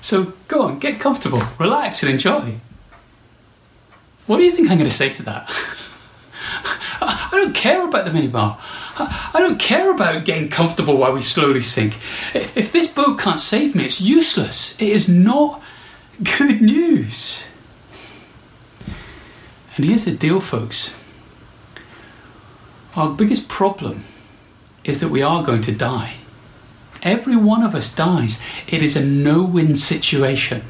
So 0.00 0.34
go 0.48 0.60
on, 0.60 0.80
get 0.80 1.00
comfortable, 1.00 1.42
relax, 1.58 2.02
and 2.02 2.12
enjoy. 2.12 2.56
What 4.26 4.36
do 4.36 4.44
you 4.44 4.52
think 4.52 4.70
I'm 4.70 4.76
going 4.76 4.90
to 4.90 4.94
say 4.94 5.08
to 5.08 5.22
that? 5.22 5.48
I 7.00 7.30
don't 7.32 7.54
care 7.54 7.88
about 7.88 8.04
the 8.04 8.10
minibar. 8.10 8.60
I 8.96 9.40
don't 9.40 9.58
care 9.58 9.90
about 9.90 10.24
getting 10.24 10.48
comfortable 10.48 10.96
while 10.96 11.12
we 11.12 11.22
slowly 11.22 11.62
sink. 11.62 11.96
If 12.34 12.70
this 12.72 12.92
boat 12.92 13.18
can't 13.18 13.40
save 13.40 13.74
me, 13.74 13.84
it's 13.84 14.00
useless. 14.00 14.80
It 14.80 14.88
is 14.88 15.08
not 15.08 15.60
good 16.38 16.62
news. 16.62 17.42
And 19.76 19.84
here's 19.84 20.04
the 20.04 20.12
deal, 20.12 20.40
folks. 20.40 20.96
Our 22.94 23.10
biggest 23.10 23.48
problem 23.48 24.04
is 24.84 25.00
that 25.00 25.08
we 25.08 25.22
are 25.22 25.42
going 25.42 25.62
to 25.62 25.72
die. 25.72 26.14
Every 27.02 27.36
one 27.36 27.62
of 27.62 27.74
us 27.74 27.92
dies. 27.92 28.40
It 28.68 28.82
is 28.82 28.96
a 28.96 29.04
no 29.04 29.44
win 29.44 29.74
situation. 29.74 30.62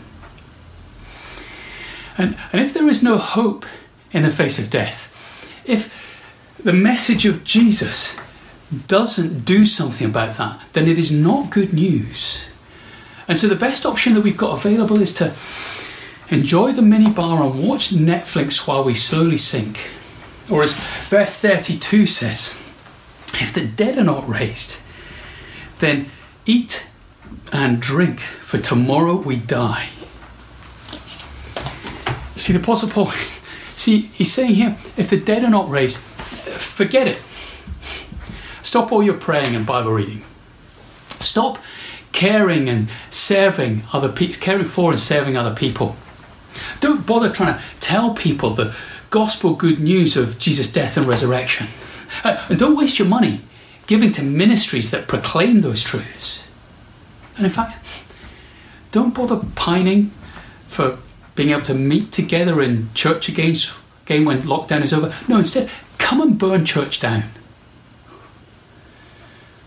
And, 2.16 2.36
and 2.52 2.62
if 2.62 2.72
there 2.72 2.88
is 2.88 3.02
no 3.02 3.18
hope 3.18 3.66
in 4.12 4.22
the 4.22 4.30
face 4.30 4.58
of 4.58 4.70
death, 4.70 5.10
if 5.66 6.13
the 6.64 6.72
message 6.72 7.26
of 7.26 7.44
Jesus 7.44 8.18
doesn't 8.86 9.44
do 9.44 9.64
something 9.66 10.08
about 10.08 10.38
that, 10.38 10.60
then 10.72 10.88
it 10.88 10.98
is 10.98 11.12
not 11.12 11.50
good 11.50 11.72
news. 11.74 12.46
And 13.28 13.36
so 13.36 13.46
the 13.46 13.54
best 13.54 13.86
option 13.86 14.14
that 14.14 14.22
we've 14.22 14.36
got 14.36 14.58
available 14.58 15.00
is 15.00 15.12
to 15.14 15.34
enjoy 16.30 16.72
the 16.72 16.82
minibar 16.82 17.44
and 17.44 17.68
watch 17.68 17.90
Netflix 17.90 18.66
while 18.66 18.82
we 18.82 18.94
slowly 18.94 19.36
sink. 19.36 19.78
Or 20.50 20.62
as 20.62 20.74
verse 21.08 21.36
32 21.36 22.06
says, 22.06 22.58
if 23.34 23.52
the 23.52 23.66
dead 23.66 23.98
are 23.98 24.04
not 24.04 24.28
raised, 24.28 24.80
then 25.80 26.10
eat 26.46 26.88
and 27.52 27.80
drink, 27.80 28.20
for 28.20 28.58
tomorrow 28.58 29.16
we 29.16 29.36
die. 29.36 29.88
See, 32.36 32.52
the 32.52 32.58
Apostle 32.58 32.88
Paul, 32.88 33.10
see, 33.76 33.98
he's 34.14 34.32
saying 34.32 34.54
here, 34.54 34.76
if 34.96 35.08
the 35.08 35.20
dead 35.20 35.44
are 35.44 35.50
not 35.50 35.68
raised, 35.68 36.00
forget 36.54 37.06
it. 37.06 37.18
Stop 38.62 38.92
all 38.92 39.02
your 39.02 39.14
praying 39.14 39.54
and 39.54 39.66
Bible 39.66 39.92
reading. 39.92 40.24
Stop 41.20 41.58
caring 42.12 42.68
and 42.68 42.88
serving 43.10 43.82
other 43.92 44.08
people, 44.08 44.40
caring 44.40 44.64
for 44.64 44.90
and 44.90 44.98
serving 44.98 45.36
other 45.36 45.54
people. 45.54 45.96
Don't 46.80 47.06
bother 47.06 47.28
trying 47.28 47.58
to 47.58 47.64
tell 47.80 48.14
people 48.14 48.50
the 48.50 48.74
gospel 49.10 49.54
good 49.54 49.80
news 49.80 50.16
of 50.16 50.38
Jesus' 50.38 50.72
death 50.72 50.96
and 50.96 51.06
resurrection. 51.06 51.66
Uh, 52.22 52.44
and 52.48 52.58
don't 52.58 52.76
waste 52.76 52.98
your 52.98 53.08
money 53.08 53.40
giving 53.86 54.12
to 54.12 54.22
ministries 54.22 54.90
that 54.90 55.08
proclaim 55.08 55.60
those 55.60 55.82
truths. 55.82 56.48
And 57.36 57.44
in 57.44 57.50
fact, 57.50 57.78
don't 58.92 59.14
bother 59.14 59.40
pining 59.54 60.10
for 60.66 60.98
being 61.34 61.50
able 61.50 61.62
to 61.62 61.74
meet 61.74 62.12
together 62.12 62.62
in 62.62 62.90
church 62.94 63.28
again, 63.28 63.54
again 64.06 64.24
when 64.24 64.42
lockdown 64.42 64.82
is 64.82 64.92
over. 64.92 65.14
No, 65.28 65.38
instead, 65.38 65.68
come 66.04 66.20
and 66.20 66.38
burn 66.38 66.66
church 66.66 67.00
down. 67.00 67.24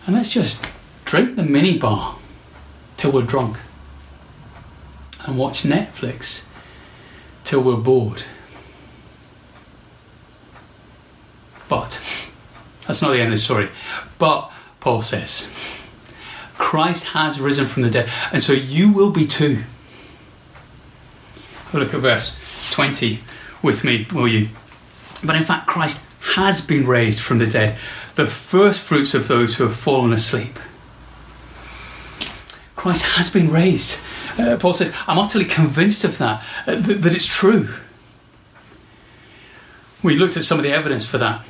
And 0.06 0.16
let's 0.16 0.30
just 0.30 0.64
drink 1.04 1.36
the 1.36 1.42
minibar 1.42 2.16
till 2.96 3.12
we're 3.12 3.24
drunk 3.24 3.58
and 5.26 5.36
watch 5.36 5.64
Netflix 5.64 6.46
till 7.44 7.64
we're 7.64 7.76
bored. 7.76 8.22
But 11.68 12.02
that's 12.86 13.02
not 13.02 13.14
the 13.14 13.20
end 13.20 13.30
of 13.30 13.32
the 13.32 13.38
story. 13.38 13.70
But 14.20 14.54
Paul 14.80 15.02
says, 15.02 15.52
Christ 16.54 17.06
has 17.08 17.40
risen 17.40 17.66
from 17.66 17.82
the 17.82 17.90
dead, 17.90 18.12
and 18.32 18.44
so 18.44 18.54
you 18.54 18.92
will 18.92 19.10
be 19.10 19.26
too. 19.26 19.64
Look 21.74 21.96
at 21.96 22.00
verse 22.00 22.40
20 22.70 23.22
with 23.64 23.84
me, 23.84 24.06
will 24.14 24.28
you? 24.28 24.50
But 25.26 25.36
in 25.36 25.44
fact, 25.44 25.68
Christ 25.68 26.07
has 26.36 26.66
been 26.66 26.86
raised 26.86 27.20
from 27.20 27.40
the 27.40 27.48
dead, 27.48 27.78
the 28.16 28.28
first 28.28 28.82
fruits 28.82 29.14
of 29.14 29.28
those 29.28 29.56
who 29.56 29.64
have 29.64 29.76
fallen 29.76 30.12
asleep. 30.14 30.60
Christ 32.76 33.06
has 33.06 33.30
been 33.30 33.50
raised. 33.50 34.00
Uh, 34.38 34.58
Paul 34.60 34.74
says, 34.74 34.94
I'm 35.08 35.18
utterly 35.18 35.46
convinced 35.46 36.04
of 36.04 36.18
that, 36.20 36.44
uh, 36.68 36.82
th- 36.82 37.00
that 37.00 37.16
it's 37.16 37.26
true. 37.26 37.70
We 40.04 40.16
looked 40.16 40.38
at 40.38 40.44
some 40.44 40.60
of 40.60 40.64
the 40.64 40.72
evidence 40.72 41.06
for 41.06 41.18
that 41.18 41.46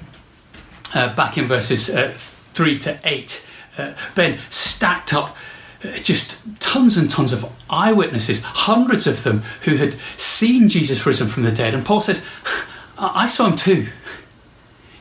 uh, 0.93 1.13
back 1.15 1.37
in 1.37 1.47
verses 1.47 1.89
uh, 1.89 2.13
3 2.53 2.79
to 2.79 2.99
8. 3.03 3.45
Uh, 3.77 3.93
ben 4.15 4.39
stacked 4.49 5.13
up 5.13 5.35
uh, 5.83 5.97
just 5.97 6.43
tons 6.59 6.97
and 6.97 7.09
tons 7.09 7.33
of 7.33 7.51
eyewitnesses, 7.69 8.41
hundreds 8.43 9.05
of 9.05 9.23
them 9.23 9.43
who 9.63 9.75
had 9.75 9.95
seen 10.15 10.69
Jesus 10.69 11.05
risen 11.05 11.27
from 11.27 11.43
the 11.43 11.51
dead. 11.51 11.73
And 11.73 11.85
Paul 11.85 12.01
says, 12.01 12.25
I 12.97 13.27
saw 13.27 13.47
him 13.47 13.55
too. 13.55 13.87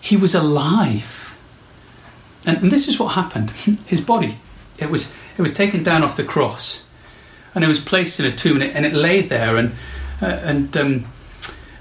He 0.06 0.16
was 0.16 0.34
alive. 0.34 1.36
And, 2.44 2.58
and 2.58 2.70
this 2.70 2.86
is 2.86 2.98
what 3.00 3.14
happened. 3.14 3.50
His 3.86 4.00
body, 4.00 4.38
it 4.78 4.88
was, 4.88 5.12
it 5.36 5.42
was 5.42 5.52
taken 5.52 5.82
down 5.82 6.04
off 6.04 6.16
the 6.16 6.24
cross. 6.24 6.84
and 7.56 7.64
it 7.64 7.68
was 7.68 7.80
placed 7.80 8.20
in 8.20 8.26
a 8.26 8.30
tomb, 8.30 8.60
and 8.60 8.64
it, 8.64 8.76
and 8.76 8.86
it 8.86 8.92
lay 8.92 9.22
there, 9.22 9.56
and 9.56 9.72
uh, 10.20 10.26
and 10.26 10.76
um, 10.76 11.04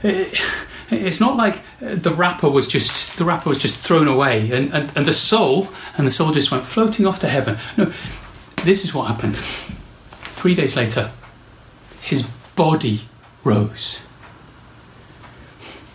it, 0.01 0.41
it's 0.89 1.19
not 1.19 1.35
like 1.35 1.61
the 1.79 2.13
wrapper 2.13 2.49
was 2.49 2.65
just 2.65 3.17
the 3.17 3.25
wrapper 3.25 3.49
was 3.49 3.59
just 3.59 3.77
thrown 3.79 4.07
away, 4.07 4.49
and, 4.51 4.73
and, 4.73 4.91
and 4.95 5.05
the 5.05 5.13
soul 5.13 5.67
and 5.97 6.07
the 6.07 6.11
soul 6.11 6.31
just 6.31 6.49
went 6.49 6.63
floating 6.63 7.05
off 7.05 7.19
to 7.19 7.27
heaven. 7.27 7.57
No, 7.77 7.91
this 8.63 8.85
is 8.85 8.93
what 8.93 9.07
happened. 9.07 9.35
Three 9.35 10.55
days 10.55 10.77
later, 10.77 11.11
his 12.01 12.23
body 12.55 13.01
rose. 13.43 14.01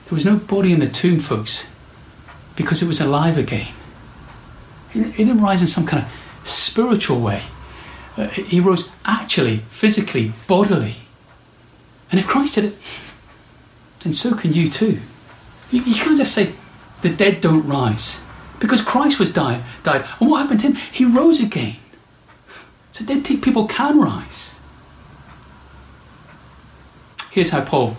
There 0.04 0.16
was 0.16 0.26
no 0.26 0.36
body 0.36 0.72
in 0.72 0.80
the 0.80 0.88
tomb, 0.88 1.20
folks, 1.20 1.68
because 2.60 2.82
it 2.82 2.86
was 2.86 3.00
alive 3.00 3.38
again. 3.38 3.68
It 4.94 5.16
didn't 5.16 5.40
rise 5.40 5.60
in 5.60 5.68
some 5.68 5.86
kind 5.86 6.04
of 6.04 6.46
spiritual 6.46 7.20
way. 7.20 7.42
Uh, 8.16 8.28
he 8.28 8.60
rose 8.60 8.90
actually, 9.04 9.58
physically, 9.70 10.32
bodily. 10.46 10.96
And 12.10 12.18
if 12.18 12.26
Christ 12.26 12.56
did 12.56 12.64
it, 12.66 12.76
then 14.00 14.12
so 14.12 14.34
can 14.34 14.52
you 14.52 14.68
too. 14.68 15.00
You, 15.70 15.82
you 15.82 15.94
can't 15.94 16.18
just 16.18 16.34
say 16.34 16.54
the 17.02 17.08
dead 17.08 17.40
don't 17.40 17.66
rise. 17.66 18.20
Because 18.58 18.82
Christ 18.82 19.18
was 19.18 19.32
died, 19.32 19.62
died. 19.82 20.06
And 20.20 20.30
what 20.30 20.42
happened 20.42 20.60
to 20.60 20.66
him? 20.68 20.74
He 20.74 21.04
rose 21.04 21.40
again. 21.40 21.76
So 22.92 23.04
dead 23.04 23.24
people 23.24 23.66
can 23.66 23.98
rise. 23.98 24.54
Here's 27.30 27.50
how 27.50 27.64
Paul 27.64 27.96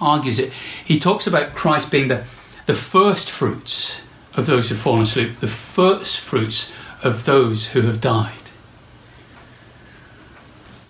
argues 0.00 0.38
it. 0.38 0.52
He 0.84 0.98
talks 0.98 1.26
about 1.26 1.54
Christ 1.54 1.90
being 1.90 2.08
the, 2.08 2.24
the 2.68 2.74
first 2.74 3.30
fruits 3.30 4.02
of 4.34 4.44
those 4.44 4.68
who've 4.68 4.78
fallen 4.78 5.00
asleep, 5.00 5.40
the 5.40 5.48
first 5.48 6.20
fruits 6.20 6.70
of 7.02 7.24
those 7.24 7.68
who 7.68 7.80
have 7.80 7.98
died. 7.98 8.50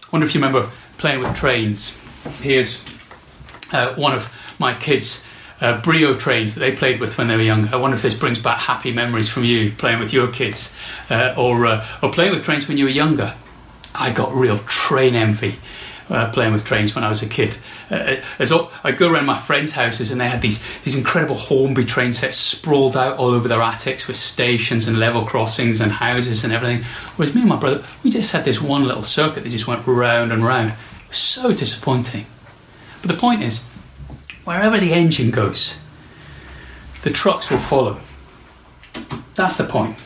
I 0.03 0.09
wonder 0.13 0.27
if 0.27 0.35
you 0.35 0.41
remember 0.41 0.73
playing 0.97 1.21
with 1.21 1.37
trains. 1.37 2.01
Here's 2.41 2.85
uh, 3.73 3.95
one 3.95 4.13
of 4.13 4.29
my 4.59 4.75
kids' 4.75 5.25
uh, 5.61 5.81
Brio 5.81 6.17
trains 6.17 6.55
that 6.55 6.61
they 6.61 6.75
played 6.75 6.99
with 6.99 7.17
when 7.17 7.29
they 7.29 7.37
were 7.37 7.43
young. 7.43 7.69
I 7.69 7.77
wonder 7.77 7.97
if 7.97 8.03
this 8.03 8.19
brings 8.19 8.41
back 8.41 8.59
happy 8.59 8.91
memories 8.91 9.29
from 9.29 9.45
you 9.45 9.71
playing 9.71 10.01
with 10.01 10.13
your 10.13 10.27
kids 10.33 10.75
uh, 11.11 11.33
or, 11.37 11.65
uh, 11.65 11.87
or 12.03 12.11
playing 12.11 12.33
with 12.33 12.43
trains 12.43 12.67
when 12.67 12.77
you 12.77 12.87
were 12.87 12.91
younger. 12.91 13.37
I 13.95 14.11
got 14.11 14.35
real 14.35 14.59
train 14.67 15.15
envy 15.15 15.59
uh, 16.11 16.31
playing 16.31 16.53
with 16.53 16.65
trains 16.65 16.95
when 16.95 17.05
I 17.05 17.09
was 17.09 17.23
a 17.23 17.29
kid. 17.29 17.57
Uh, 17.91 18.17
as 18.39 18.51
all, 18.51 18.71
I'd 18.83 18.99
go 18.99 19.11
around 19.11 19.27
my 19.27 19.39
friends' 19.39 19.73
houses 19.73 20.11
and 20.11 20.21
they 20.21 20.29
had 20.29 20.43
these 20.43 20.63
these 20.81 20.97
incredible 20.97 21.35
Hornby 21.35 21.85
train 21.85 22.13
sets 22.13 22.37
sprawled 22.37 22.97
out 22.97 23.19
all 23.19 23.29
over 23.29 23.49
their 23.49 23.63
attics 23.63 24.07
with 24.07 24.17
stations 24.17 24.89
and 24.89 24.99
level 24.99 25.25
crossings 25.25 25.81
and 25.81 25.93
houses 25.93 26.45
and 26.45 26.53
everything. 26.53 26.85
Whereas 27.17 27.35
me 27.35 27.43
and 27.43 27.51
my 27.51 27.57
brother, 27.57 27.85
we 28.03 28.11
just 28.11 28.33
had 28.33 28.45
this 28.45 28.61
one 28.61 28.85
little 28.85 29.03
circuit 29.03 29.45
that 29.45 29.51
just 29.51 29.67
went 29.67 29.87
round 29.87 30.33
and 30.33 30.45
round. 30.45 30.71
It 30.71 31.09
was 31.09 31.19
so 31.19 31.53
disappointing. 31.53 32.27
But 33.03 33.11
the 33.11 33.17
point 33.17 33.43
is, 33.43 33.63
wherever 34.45 34.79
the 34.79 34.93
engine 34.93 35.31
goes, 35.31 35.81
the 37.03 37.11
trucks 37.11 37.51
will 37.51 37.59
follow. 37.59 38.01
That's 39.35 39.57
the 39.57 39.65
point. 39.65 39.97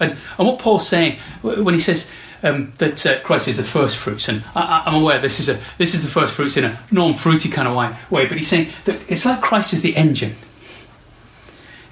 And, 0.00 0.18
and 0.36 0.48
what 0.48 0.58
Paul's 0.58 0.88
saying 0.88 1.18
when 1.42 1.74
he 1.74 1.80
says 1.80 2.10
um, 2.42 2.72
that 2.78 3.06
uh, 3.06 3.20
Christ 3.20 3.48
is 3.48 3.56
the 3.56 3.64
first 3.64 3.96
fruits, 3.96 4.28
and 4.28 4.44
I, 4.54 4.82
am 4.86 4.94
aware 4.94 5.18
this 5.18 5.38
is 5.38 5.48
a 5.48 5.60
this 5.78 5.94
is 5.94 6.02
the 6.02 6.08
first 6.08 6.34
fruits 6.34 6.56
in 6.56 6.64
a 6.64 6.80
non-fruity 6.90 7.48
kind 7.48 7.68
of 7.68 7.76
way, 8.10 8.26
but 8.26 8.36
he's 8.36 8.48
saying 8.48 8.68
that 8.84 9.10
it's 9.10 9.24
like 9.24 9.40
Christ 9.40 9.72
is 9.72 9.82
the 9.82 9.96
engine. 9.96 10.34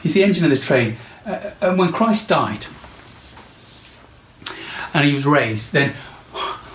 He's 0.03 0.15
the 0.15 0.25
engine 0.25 0.45
of 0.45 0.51
the 0.51 0.57
train, 0.57 0.97
uh, 1.25 1.51
and 1.61 1.79
when 1.79 1.93
Christ 1.93 2.29
died 2.29 2.67
and 4.93 5.05
he 5.05 5.15
was 5.15 5.27
raised, 5.27 5.73
then 5.73 5.91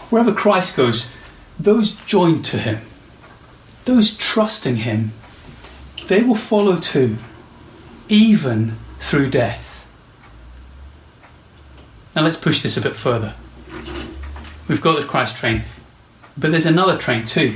wherever 0.09 0.33
Christ 0.33 0.77
goes, 0.77 1.13
those 1.59 1.95
joined 2.05 2.45
to 2.45 2.57
him, 2.57 2.81
those 3.85 4.17
trusting 4.17 4.77
him, 4.77 5.11
they 6.07 6.21
will 6.21 6.35
follow 6.35 6.77
too, 6.77 7.17
even 8.07 8.73
through 8.99 9.29
death. 9.29 9.87
Now 12.15 12.23
let's 12.23 12.37
push 12.37 12.61
this 12.61 12.77
a 12.77 12.81
bit 12.81 12.95
further. 12.95 13.35
We've 14.67 14.81
got 14.81 14.99
the 14.99 15.05
Christ 15.05 15.35
train, 15.37 15.63
but 16.37 16.51
there's 16.51 16.65
another 16.65 16.97
train 16.97 17.25
too. 17.25 17.55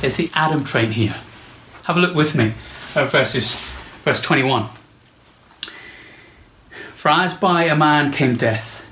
There's 0.00 0.16
the 0.16 0.30
Adam 0.34 0.62
train 0.62 0.92
here. 0.92 1.16
Have 1.84 1.96
a 1.96 2.00
look 2.00 2.14
with 2.14 2.34
me 2.34 2.52
at 2.94 3.10
verses, 3.10 3.54
verse 4.02 4.20
21. 4.20 4.68
For 6.94 7.08
as 7.08 7.34
by 7.34 7.64
a 7.64 7.76
man 7.76 8.12
came 8.12 8.36
death, 8.36 8.86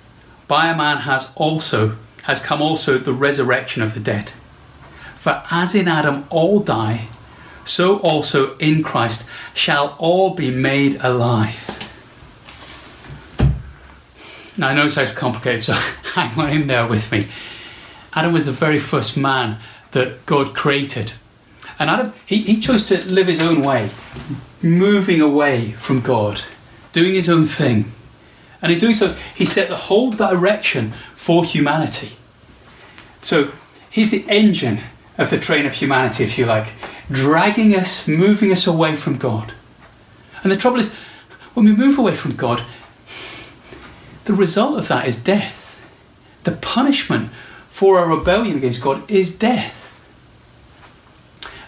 by 0.48 0.68
a 0.68 0.76
man 0.76 0.98
has 0.98 1.32
also 1.37 1.96
has 2.22 2.40
come 2.40 2.62
also 2.62 2.96
the 2.96 3.12
resurrection 3.12 3.82
of 3.82 3.92
the 3.92 4.00
dead. 4.00 4.30
For 5.16 5.42
as 5.50 5.74
in 5.74 5.88
Adam 5.88 6.26
all 6.30 6.60
die, 6.60 7.08
so 7.64 7.98
also 7.98 8.56
in 8.58 8.82
Christ 8.82 9.28
shall 9.52 9.94
all 9.98 10.34
be 10.34 10.50
made 10.50 10.96
alive. 11.02 11.83
Now, 14.56 14.68
I 14.68 14.74
know 14.74 14.86
it 14.86 14.90
sounds 14.90 15.12
complicated, 15.12 15.62
so 15.62 15.72
hang 16.14 16.38
on 16.38 16.50
in 16.50 16.66
there 16.66 16.86
with 16.86 17.10
me. 17.10 17.26
Adam 18.12 18.32
was 18.32 18.46
the 18.46 18.52
very 18.52 18.78
first 18.78 19.16
man 19.16 19.58
that 19.90 20.24
God 20.26 20.54
created. 20.54 21.14
And 21.78 21.90
Adam, 21.90 22.12
he, 22.24 22.38
he 22.38 22.60
chose 22.60 22.84
to 22.86 23.04
live 23.10 23.26
his 23.26 23.42
own 23.42 23.62
way, 23.62 23.90
moving 24.62 25.20
away 25.20 25.72
from 25.72 26.00
God, 26.00 26.42
doing 26.92 27.14
his 27.14 27.28
own 27.28 27.46
thing. 27.46 27.92
And 28.62 28.72
in 28.72 28.78
doing 28.78 28.94
so, 28.94 29.16
he 29.34 29.44
set 29.44 29.68
the 29.68 29.76
whole 29.76 30.10
direction 30.10 30.92
for 31.14 31.44
humanity. 31.44 32.12
So 33.22 33.50
he's 33.90 34.10
the 34.10 34.24
engine 34.28 34.80
of 35.18 35.30
the 35.30 35.38
train 35.38 35.66
of 35.66 35.74
humanity, 35.74 36.24
if 36.24 36.38
you 36.38 36.46
like, 36.46 36.68
dragging 37.10 37.74
us, 37.74 38.06
moving 38.06 38.52
us 38.52 38.66
away 38.66 38.96
from 38.96 39.18
God. 39.18 39.52
And 40.42 40.52
the 40.52 40.56
trouble 40.56 40.78
is, 40.78 40.92
when 41.54 41.66
we 41.66 41.72
move 41.72 41.98
away 41.98 42.14
from 42.14 42.36
God, 42.36 42.64
the 44.24 44.34
result 44.34 44.78
of 44.78 44.88
that 44.88 45.06
is 45.06 45.22
death. 45.22 45.80
The 46.44 46.52
punishment 46.52 47.30
for 47.68 47.98
our 47.98 48.08
rebellion 48.08 48.56
against 48.56 48.82
God 48.82 49.08
is 49.10 49.34
death. 49.34 49.80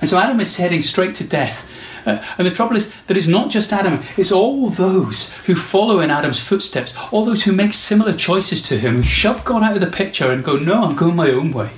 And 0.01 0.09
so 0.09 0.19
Adam 0.19 0.41
is 0.41 0.57
heading 0.57 0.83
straight 0.83 1.15
to 1.17 1.25
death. 1.25 1.69
Uh, 2.07 2.23
and 2.39 2.47
the 2.47 2.53
trouble 2.53 2.77
is 2.77 2.93
that 3.09 3.17
it's 3.17 3.27
not 3.27 3.51
just 3.51 3.73
Adam, 3.73 4.03
it's 4.17 4.31
all 4.31 4.71
those 4.71 5.33
who 5.47 5.57
follow 5.57 5.99
in 5.99 6.11
Adam's 6.11 6.39
footsteps, 6.39 6.95
all 7.11 7.25
those 7.25 7.43
who 7.43 7.53
make 7.53 7.73
similar 7.73 8.13
choices 8.13 8.63
to 8.63 8.79
him, 8.79 8.97
who 8.97 9.03
shove 9.03 9.45
God 9.45 9.63
out 9.63 9.75
of 9.75 9.81
the 9.81 9.89
picture 9.89 10.31
and 10.31 10.45
go, 10.45 10.57
No, 10.57 10.85
I'm 10.85 10.95
going 10.95 11.17
my 11.17 11.31
own 11.31 11.53
way. 11.53 11.71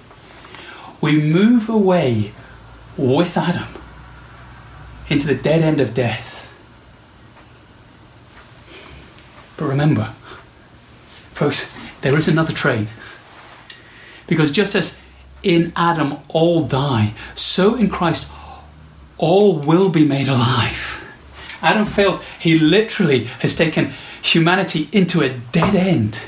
We 1.01 1.21
move 1.21 1.69
away 1.69 2.33
with 2.99 3.39
Adam 3.39 3.69
into 5.09 5.27
the 5.27 5.35
dead 5.35 5.63
end 5.63 5.81
of 5.81 5.95
death. 5.95 6.51
But 9.57 9.67
remember, 9.67 10.13
Folks, 11.39 11.73
there 12.01 12.19
is 12.19 12.27
another 12.27 12.53
train. 12.53 12.89
Because 14.27 14.51
just 14.51 14.75
as 14.75 14.99
in 15.45 15.73
Adam 15.77 16.17
all 16.27 16.67
die, 16.67 17.15
so 17.37 17.77
in 17.77 17.89
Christ 17.89 18.29
all 19.19 19.57
will 19.57 19.89
be 19.89 20.05
made 20.05 20.27
alive. 20.27 21.05
Adam 21.63 21.85
failed. 21.85 22.23
He 22.41 22.59
literally 22.59 23.27
has 23.39 23.55
taken 23.55 23.93
humanity 24.21 24.89
into 24.91 25.21
a 25.21 25.29
dead 25.53 25.77
end. 25.77 26.23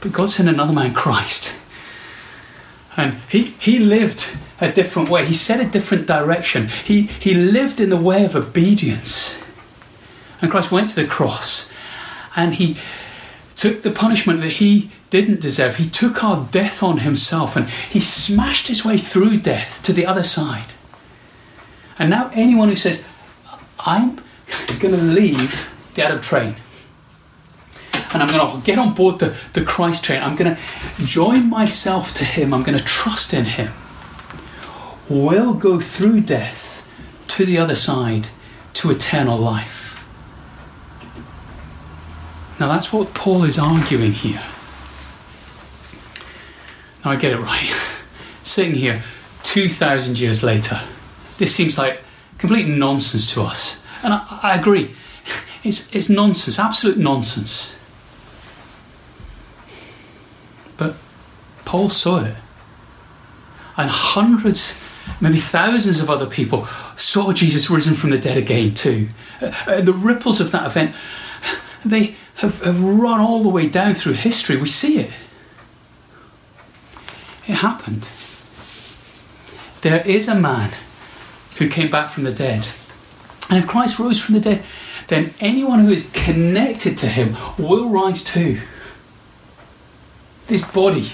But 0.00 0.12
God 0.12 0.30
sent 0.30 0.48
another 0.48 0.72
man, 0.72 0.94
Christ. 0.94 1.54
And 2.96 3.18
he, 3.28 3.42
he 3.60 3.78
lived 3.78 4.38
a 4.58 4.72
different 4.72 5.10
way. 5.10 5.26
He 5.26 5.34
set 5.34 5.60
a 5.60 5.68
different 5.68 6.06
direction. 6.06 6.68
He, 6.68 7.02
he 7.02 7.34
lived 7.34 7.78
in 7.78 7.90
the 7.90 7.98
way 7.98 8.24
of 8.24 8.34
obedience. 8.34 9.38
And 10.40 10.50
Christ 10.50 10.72
went 10.72 10.88
to 10.88 10.96
the 10.96 11.06
cross 11.06 11.70
and 12.34 12.54
he 12.54 12.78
took 13.60 13.82
the 13.82 13.90
punishment 13.90 14.40
that 14.40 14.52
he 14.52 14.90
didn't 15.10 15.38
deserve. 15.38 15.76
He 15.76 15.86
took 15.86 16.24
our 16.24 16.48
death 16.50 16.82
on 16.82 17.00
himself 17.00 17.56
and 17.56 17.68
he 17.68 18.00
smashed 18.00 18.68
his 18.68 18.86
way 18.86 18.96
through 18.96 19.36
death 19.36 19.82
to 19.82 19.92
the 19.92 20.06
other 20.06 20.22
side. 20.22 20.72
And 21.98 22.08
now, 22.08 22.30
anyone 22.32 22.70
who 22.70 22.74
says, 22.74 23.04
I'm 23.80 24.18
going 24.78 24.94
to 24.94 25.02
leave 25.02 25.70
the 25.92 26.02
Adam 26.02 26.22
train 26.22 26.56
and 28.14 28.22
I'm 28.22 28.28
going 28.30 28.62
to 28.62 28.64
get 28.64 28.78
on 28.78 28.94
board 28.94 29.18
the, 29.18 29.36
the 29.52 29.62
Christ 29.62 30.04
train, 30.04 30.22
I'm 30.22 30.36
going 30.36 30.56
to 30.56 30.60
join 31.04 31.50
myself 31.50 32.14
to 32.14 32.24
him, 32.24 32.54
I'm 32.54 32.62
going 32.62 32.78
to 32.78 32.84
trust 32.84 33.34
in 33.34 33.44
him, 33.44 33.74
will 35.10 35.52
go 35.52 35.80
through 35.80 36.22
death 36.22 36.88
to 37.28 37.44
the 37.44 37.58
other 37.58 37.74
side 37.74 38.28
to 38.72 38.90
eternal 38.90 39.36
life. 39.36 39.79
Now 42.60 42.68
that's 42.68 42.92
what 42.92 43.14
Paul 43.14 43.44
is 43.44 43.58
arguing 43.58 44.12
here. 44.12 44.42
Now 47.02 47.12
I 47.12 47.16
get 47.16 47.32
it 47.32 47.38
right. 47.38 47.74
Sitting 48.42 48.74
here 48.74 49.02
2,000 49.42 50.18
years 50.18 50.42
later, 50.42 50.78
this 51.38 51.54
seems 51.54 51.78
like 51.78 52.02
complete 52.36 52.68
nonsense 52.68 53.32
to 53.32 53.42
us. 53.42 53.82
And 54.02 54.12
I, 54.12 54.40
I 54.42 54.56
agree. 54.56 54.94
It's, 55.62 55.94
it's 55.94 56.08
nonsense, 56.08 56.58
absolute 56.58 56.96
nonsense. 56.96 57.76
But 60.78 60.96
Paul 61.66 61.90
saw 61.90 62.24
it. 62.24 62.34
And 63.76 63.90
hundreds, 63.90 64.80
maybe 65.20 65.36
thousands 65.36 66.00
of 66.00 66.08
other 66.08 66.24
people 66.24 66.64
saw 66.96 67.34
Jesus 67.34 67.68
risen 67.68 67.92
from 67.94 68.08
the 68.08 68.16
dead 68.16 68.38
again, 68.38 68.72
too. 68.72 69.10
Uh, 69.42 69.82
the 69.82 69.92
ripples 69.92 70.40
of 70.40 70.50
that 70.52 70.64
event, 70.64 70.94
they 71.84 72.16
have, 72.40 72.62
have 72.62 72.82
run 72.82 73.20
all 73.20 73.42
the 73.42 73.48
way 73.48 73.68
down 73.68 73.92
through 73.94 74.14
history. 74.14 74.56
We 74.56 74.66
see 74.66 74.98
it. 75.00 75.10
It 77.46 77.56
happened. 77.56 78.08
There 79.82 80.06
is 80.06 80.26
a 80.26 80.34
man 80.34 80.72
who 81.58 81.68
came 81.68 81.90
back 81.90 82.10
from 82.10 82.24
the 82.24 82.32
dead. 82.32 82.68
And 83.50 83.58
if 83.58 83.66
Christ 83.66 83.98
rose 83.98 84.20
from 84.20 84.36
the 84.36 84.40
dead, 84.40 84.62
then 85.08 85.34
anyone 85.40 85.80
who 85.80 85.90
is 85.90 86.10
connected 86.14 86.96
to 86.98 87.08
him 87.08 87.36
will 87.58 87.88
rise 87.90 88.24
too. 88.24 88.60
This 90.46 90.64
body 90.64 91.10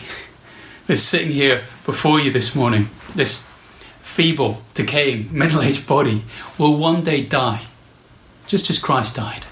that's 0.86 1.02
sitting 1.02 1.32
here 1.32 1.64
before 1.84 2.20
you 2.20 2.30
this 2.30 2.54
morning, 2.54 2.88
this 3.14 3.46
feeble, 4.02 4.62
decaying, 4.74 5.36
middle 5.36 5.60
aged 5.60 5.86
body, 5.86 6.24
will 6.56 6.76
one 6.76 7.02
day 7.02 7.22
die, 7.22 7.62
just 8.46 8.70
as 8.70 8.78
Christ 8.78 9.16
died. 9.16 9.45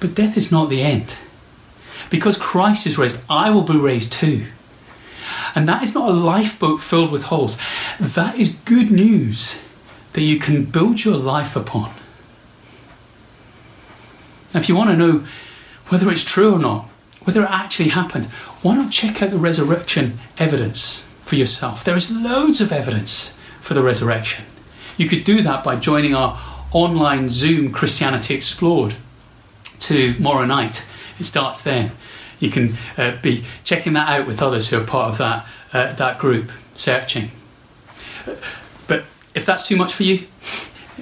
But 0.00 0.14
death 0.14 0.36
is 0.36 0.50
not 0.50 0.70
the 0.70 0.82
end. 0.82 1.16
Because 2.08 2.36
Christ 2.36 2.86
is 2.86 2.98
raised, 2.98 3.22
I 3.28 3.50
will 3.50 3.62
be 3.62 3.76
raised 3.76 4.12
too. 4.12 4.46
And 5.54 5.68
that 5.68 5.82
is 5.82 5.94
not 5.94 6.10
a 6.10 6.14
lifeboat 6.14 6.80
filled 6.80 7.12
with 7.12 7.24
holes. 7.24 7.58
That 8.00 8.36
is 8.36 8.54
good 8.64 8.90
news 8.90 9.60
that 10.14 10.22
you 10.22 10.38
can 10.38 10.64
build 10.64 11.04
your 11.04 11.16
life 11.16 11.54
upon. 11.54 11.92
Now, 14.52 14.60
if 14.60 14.68
you 14.68 14.74
want 14.74 14.90
to 14.90 14.96
know 14.96 15.24
whether 15.88 16.10
it's 16.10 16.24
true 16.24 16.54
or 16.54 16.58
not, 16.58 16.88
whether 17.22 17.42
it 17.42 17.50
actually 17.50 17.90
happened, 17.90 18.26
why 18.62 18.74
not 18.74 18.90
check 18.90 19.22
out 19.22 19.30
the 19.30 19.38
resurrection 19.38 20.18
evidence 20.38 21.06
for 21.22 21.36
yourself? 21.36 21.84
There 21.84 21.96
is 21.96 22.10
loads 22.10 22.60
of 22.60 22.72
evidence 22.72 23.36
for 23.60 23.74
the 23.74 23.82
resurrection. 23.82 24.44
You 24.96 25.08
could 25.08 25.24
do 25.24 25.42
that 25.42 25.62
by 25.62 25.76
joining 25.76 26.14
our 26.14 26.40
online 26.72 27.28
Zoom 27.28 27.72
Christianity 27.72 28.34
Explored 28.34 28.94
tomorrow 29.80 30.44
night. 30.44 30.86
It 31.18 31.24
starts 31.24 31.62
then. 31.62 31.92
You 32.38 32.50
can 32.50 32.76
uh, 32.96 33.16
be 33.20 33.44
checking 33.64 33.92
that 33.94 34.08
out 34.08 34.26
with 34.26 34.40
others 34.40 34.70
who 34.70 34.80
are 34.80 34.84
part 34.84 35.10
of 35.10 35.18
that, 35.18 35.46
uh, 35.72 35.92
that 35.94 36.18
group, 36.18 36.50
searching. 36.74 37.30
But 38.86 39.04
if 39.34 39.44
that's 39.44 39.66
too 39.66 39.76
much 39.76 39.92
for 39.92 40.04
you, 40.04 40.26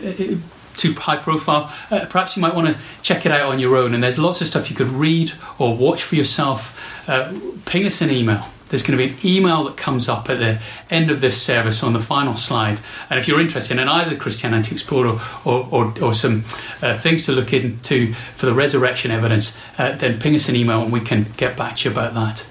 uh, 0.05 0.37
too 0.77 0.95
high 0.95 1.17
profile, 1.17 1.73
uh, 1.91 2.07
perhaps 2.07 2.37
you 2.37 2.43
might 2.43 2.55
want 2.55 2.69
to 2.69 2.79
check 3.03 3.27
it 3.27 3.33
out 3.33 3.51
on 3.53 3.59
your 3.59 3.77
own. 3.77 3.95
And 3.95 4.03
there's 4.03 4.19
lots 4.19 4.41
of 4.41 4.47
stuff 4.47 4.71
you 4.71 4.77
could 4.77 4.89
read 4.89 5.33
or 5.59 5.77
watch 5.77 6.03
for 6.03 6.17
yourself. 6.17 7.09
Uh, 7.09 7.33
ping 7.67 7.85
us 7.87 8.01
an 8.01 8.11
email. 8.11 8.49
There's 8.69 8.83
going 8.83 8.99
to 8.99 9.07
be 9.07 9.13
an 9.13 9.19
email 9.25 9.65
that 9.65 9.77
comes 9.77 10.09
up 10.09 10.29
at 10.29 10.39
the 10.39 10.61
end 10.91 11.11
of 11.11 11.21
this 11.21 11.41
service 11.41 11.83
on 11.83 11.95
the 11.95 12.01
final 12.01 12.35
slide. 12.35 12.81
And 13.09 13.19
if 13.19 13.27
you're 13.27 13.41
interested 13.41 13.79
in 13.79 13.89
either 13.89 14.11
the 14.11 14.17
Christianity 14.17 14.73
Explored 14.73 15.07
or, 15.45 15.69
or, 15.71 15.95
or 16.03 16.15
some 16.15 16.45
uh, 16.83 16.99
things 16.99 17.25
to 17.25 17.33
look 17.33 17.53
into 17.53 18.13
for 18.37 18.47
the 18.47 18.55
resurrection 18.55 19.11
evidence, 19.11 19.59
uh, 19.79 19.93
then 19.93 20.21
ping 20.21 20.35
us 20.35 20.49
an 20.49 20.57
email 20.57 20.83
and 20.83 20.93
we 20.93 21.01
can 21.01 21.27
get 21.37 21.57
back 21.57 21.77
to 21.77 21.89
you 21.89 21.93
about 21.93 22.15
that. 22.15 22.47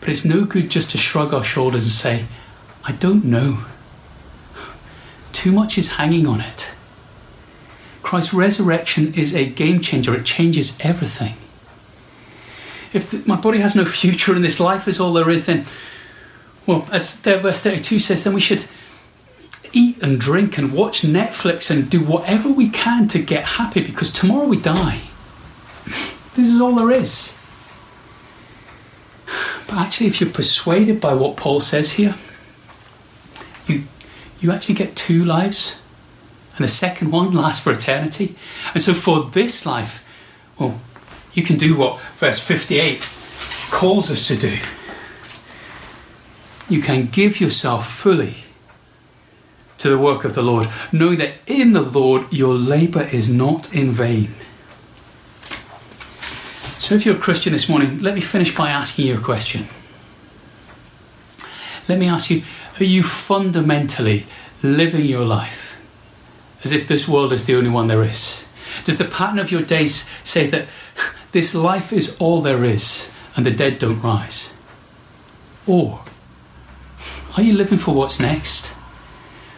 But 0.00 0.08
it's 0.08 0.24
no 0.24 0.44
good 0.44 0.70
just 0.70 0.90
to 0.92 0.98
shrug 0.98 1.32
our 1.32 1.44
shoulders 1.44 1.84
and 1.84 1.92
say, 1.92 2.24
I 2.84 2.92
don't 2.92 3.24
know. 3.24 3.64
Too 5.32 5.52
much 5.52 5.78
is 5.78 5.92
hanging 5.92 6.26
on 6.26 6.40
it. 6.40 6.70
Christ's 8.02 8.34
resurrection 8.34 9.14
is 9.14 9.34
a 9.36 9.46
game 9.48 9.80
changer, 9.80 10.14
it 10.14 10.24
changes 10.24 10.76
everything. 10.80 11.34
If 12.92 13.10
the, 13.10 13.22
my 13.26 13.36
body 13.36 13.58
has 13.58 13.76
no 13.76 13.84
future 13.84 14.34
and 14.34 14.44
this 14.44 14.60
life 14.60 14.88
is 14.88 15.00
all 15.00 15.12
there 15.12 15.30
is, 15.30 15.46
then, 15.46 15.66
well, 16.66 16.86
as 16.92 17.20
verse 17.20 17.62
32 17.62 18.00
says, 18.00 18.24
then 18.24 18.34
we 18.34 18.40
should 18.40 18.64
eat 19.72 20.02
and 20.02 20.20
drink 20.20 20.58
and 20.58 20.72
watch 20.72 21.02
Netflix 21.02 21.70
and 21.70 21.88
do 21.88 22.02
whatever 22.02 22.50
we 22.50 22.68
can 22.68 23.06
to 23.08 23.20
get 23.20 23.44
happy 23.44 23.82
because 23.82 24.12
tomorrow 24.12 24.46
we 24.46 24.60
die. 24.60 25.02
This 26.36 26.46
is 26.46 26.60
all 26.60 26.76
there 26.76 26.92
is. 26.92 27.36
But 29.66 29.78
actually, 29.78 30.06
if 30.06 30.20
you're 30.20 30.30
persuaded 30.30 31.00
by 31.00 31.12
what 31.12 31.36
Paul 31.36 31.60
says 31.60 31.92
here, 31.92 32.14
you 33.66 33.84
you 34.40 34.50
actually 34.50 34.76
get 34.76 34.96
two 34.96 35.24
lives, 35.24 35.80
and 36.56 36.64
the 36.64 36.68
second 36.68 37.10
one 37.10 37.32
lasts 37.42 37.62
for 37.62 37.72
eternity. 37.72 38.36
And 38.74 38.82
so, 38.82 38.94
for 38.94 39.24
this 39.24 39.66
life, 39.66 40.06
well, 40.58 40.80
you 41.32 41.42
can 41.42 41.56
do 41.56 41.76
what 41.76 42.00
verse 42.18 42.38
58 42.38 43.08
calls 43.70 44.10
us 44.10 44.26
to 44.28 44.36
do. 44.36 44.58
You 46.68 46.80
can 46.80 47.06
give 47.06 47.40
yourself 47.40 47.90
fully 47.90 48.36
to 49.78 49.88
the 49.88 49.98
work 49.98 50.24
of 50.24 50.34
the 50.34 50.42
Lord, 50.42 50.68
knowing 50.92 51.18
that 51.18 51.34
in 51.46 51.72
the 51.72 51.80
Lord 51.80 52.32
your 52.32 52.54
labour 52.54 53.08
is 53.10 53.32
not 53.32 53.74
in 53.74 53.92
vain. 53.92 54.34
So, 56.78 56.94
if 56.94 57.04
you're 57.04 57.16
a 57.16 57.20
Christian 57.20 57.52
this 57.52 57.68
morning, 57.68 58.00
let 58.02 58.14
me 58.14 58.20
finish 58.20 58.54
by 58.54 58.70
asking 58.70 59.06
you 59.06 59.16
a 59.16 59.20
question. 59.20 59.66
Let 61.88 61.98
me 61.98 62.06
ask 62.06 62.30
you 62.30 62.42
are 62.78 62.84
you 62.84 63.02
fundamentally 63.02 64.26
living 64.62 65.04
your 65.04 65.24
life 65.24 65.76
as 66.62 66.72
if 66.72 66.86
this 66.86 67.08
world 67.08 67.32
is 67.32 67.46
the 67.46 67.54
only 67.54 67.70
one 67.70 67.88
there 67.88 68.04
is? 68.04 68.46
Does 68.84 68.98
the 68.98 69.04
pattern 69.04 69.38
of 69.38 69.50
your 69.50 69.62
days 69.62 70.08
say 70.22 70.46
that 70.48 70.68
this 71.32 71.54
life 71.54 71.92
is 71.92 72.16
all 72.18 72.40
there 72.40 72.64
is 72.64 73.12
and 73.36 73.46
the 73.46 73.50
dead 73.50 73.78
don't 73.78 74.00
rise? 74.00 74.54
Or 75.66 76.00
are 77.36 77.42
you 77.42 77.52
living 77.52 77.78
for 77.78 77.94
what's 77.94 78.18
next? 78.18 78.74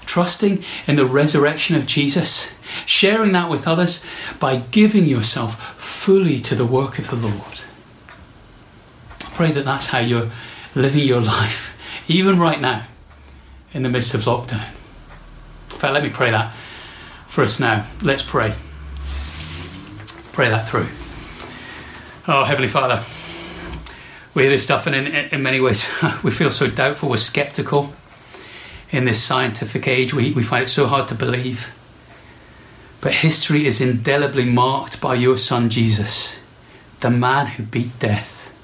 Trusting 0.04 0.62
in 0.86 0.96
the 0.96 1.06
resurrection 1.06 1.74
of 1.74 1.86
Jesus, 1.86 2.52
sharing 2.84 3.32
that 3.32 3.48
with 3.48 3.66
others 3.66 4.04
by 4.38 4.56
giving 4.56 5.06
yourself 5.06 5.80
fully 5.80 6.38
to 6.40 6.54
the 6.54 6.66
work 6.66 6.98
of 6.98 7.08
the 7.08 7.16
Lord. 7.16 7.60
I 9.22 9.30
pray 9.34 9.52
that 9.52 9.64
that's 9.64 9.86
how 9.86 10.00
you're 10.00 10.30
living 10.74 11.06
your 11.06 11.20
life, 11.38 11.76
even 12.08 12.38
right 12.38 12.60
now 12.60 12.86
in 13.72 13.82
the 13.82 13.88
midst 13.88 14.14
of 14.14 14.22
lockdown. 14.22 14.68
In 15.70 15.78
fact, 15.78 15.94
let 15.94 16.02
me 16.02 16.10
pray 16.10 16.30
that 16.30 16.52
for 17.26 17.42
us 17.42 17.58
now. 17.58 17.86
Let's 18.02 18.22
pray. 18.22 18.54
Pray 20.32 20.50
that 20.50 20.68
through. 20.68 20.88
Oh, 22.28 22.44
Heavenly 22.44 22.68
Father, 22.68 23.02
we 24.32 24.44
hear 24.44 24.52
this 24.52 24.62
stuff, 24.62 24.86
and 24.86 24.94
in, 24.94 25.08
in 25.08 25.42
many 25.42 25.58
ways, 25.58 25.90
we 26.22 26.30
feel 26.30 26.52
so 26.52 26.68
doubtful, 26.68 27.08
we're 27.08 27.16
skeptical. 27.16 27.94
In 28.92 29.06
this 29.06 29.20
scientific 29.20 29.88
age, 29.88 30.14
we, 30.14 30.30
we 30.30 30.44
find 30.44 30.62
it 30.62 30.68
so 30.68 30.86
hard 30.86 31.08
to 31.08 31.16
believe. 31.16 31.74
But 33.00 33.14
history 33.14 33.66
is 33.66 33.80
indelibly 33.80 34.44
marked 34.44 35.00
by 35.00 35.16
your 35.16 35.36
Son 35.36 35.68
Jesus, 35.68 36.38
the 37.00 37.10
man 37.10 37.46
who 37.48 37.64
beat 37.64 37.98
death. 37.98 38.54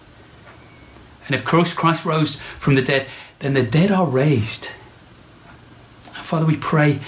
And 1.26 1.34
if 1.34 1.44
Christ 1.44 2.04
rose 2.04 2.36
from 2.60 2.76
the 2.76 2.82
dead, 2.82 3.08
then 3.40 3.54
the 3.54 3.64
dead 3.64 3.90
are 3.90 4.06
raised. 4.06 4.68
Father, 6.04 6.46
we 6.46 6.56
pray 6.56 7.00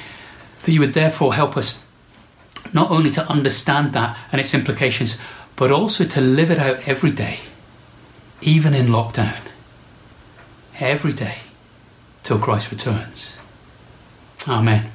that 0.65 0.73
you 0.73 0.81
would 0.81 0.95
therefore 0.95 1.35
help 1.35 1.57
us 1.57 1.81
not 2.73 2.91
only 2.91 3.11
to 3.11 3.31
understand 3.31 3.93
that 3.93 4.19
and 4.33 4.41
its 4.41 4.53
implications, 4.53 5.17
but 5.61 5.71
also 5.71 6.07
to 6.07 6.23
live 6.23 6.51
it 6.51 6.59
out 6.59 6.89
every 6.89 7.11
day, 7.11 7.39
even 8.41 8.73
in 8.73 8.87
lockdown. 8.87 9.43
Every 10.79 11.13
day 11.13 11.41
till 12.23 12.39
Christ 12.39 12.71
returns. 12.71 13.37
Amen. 14.49 14.91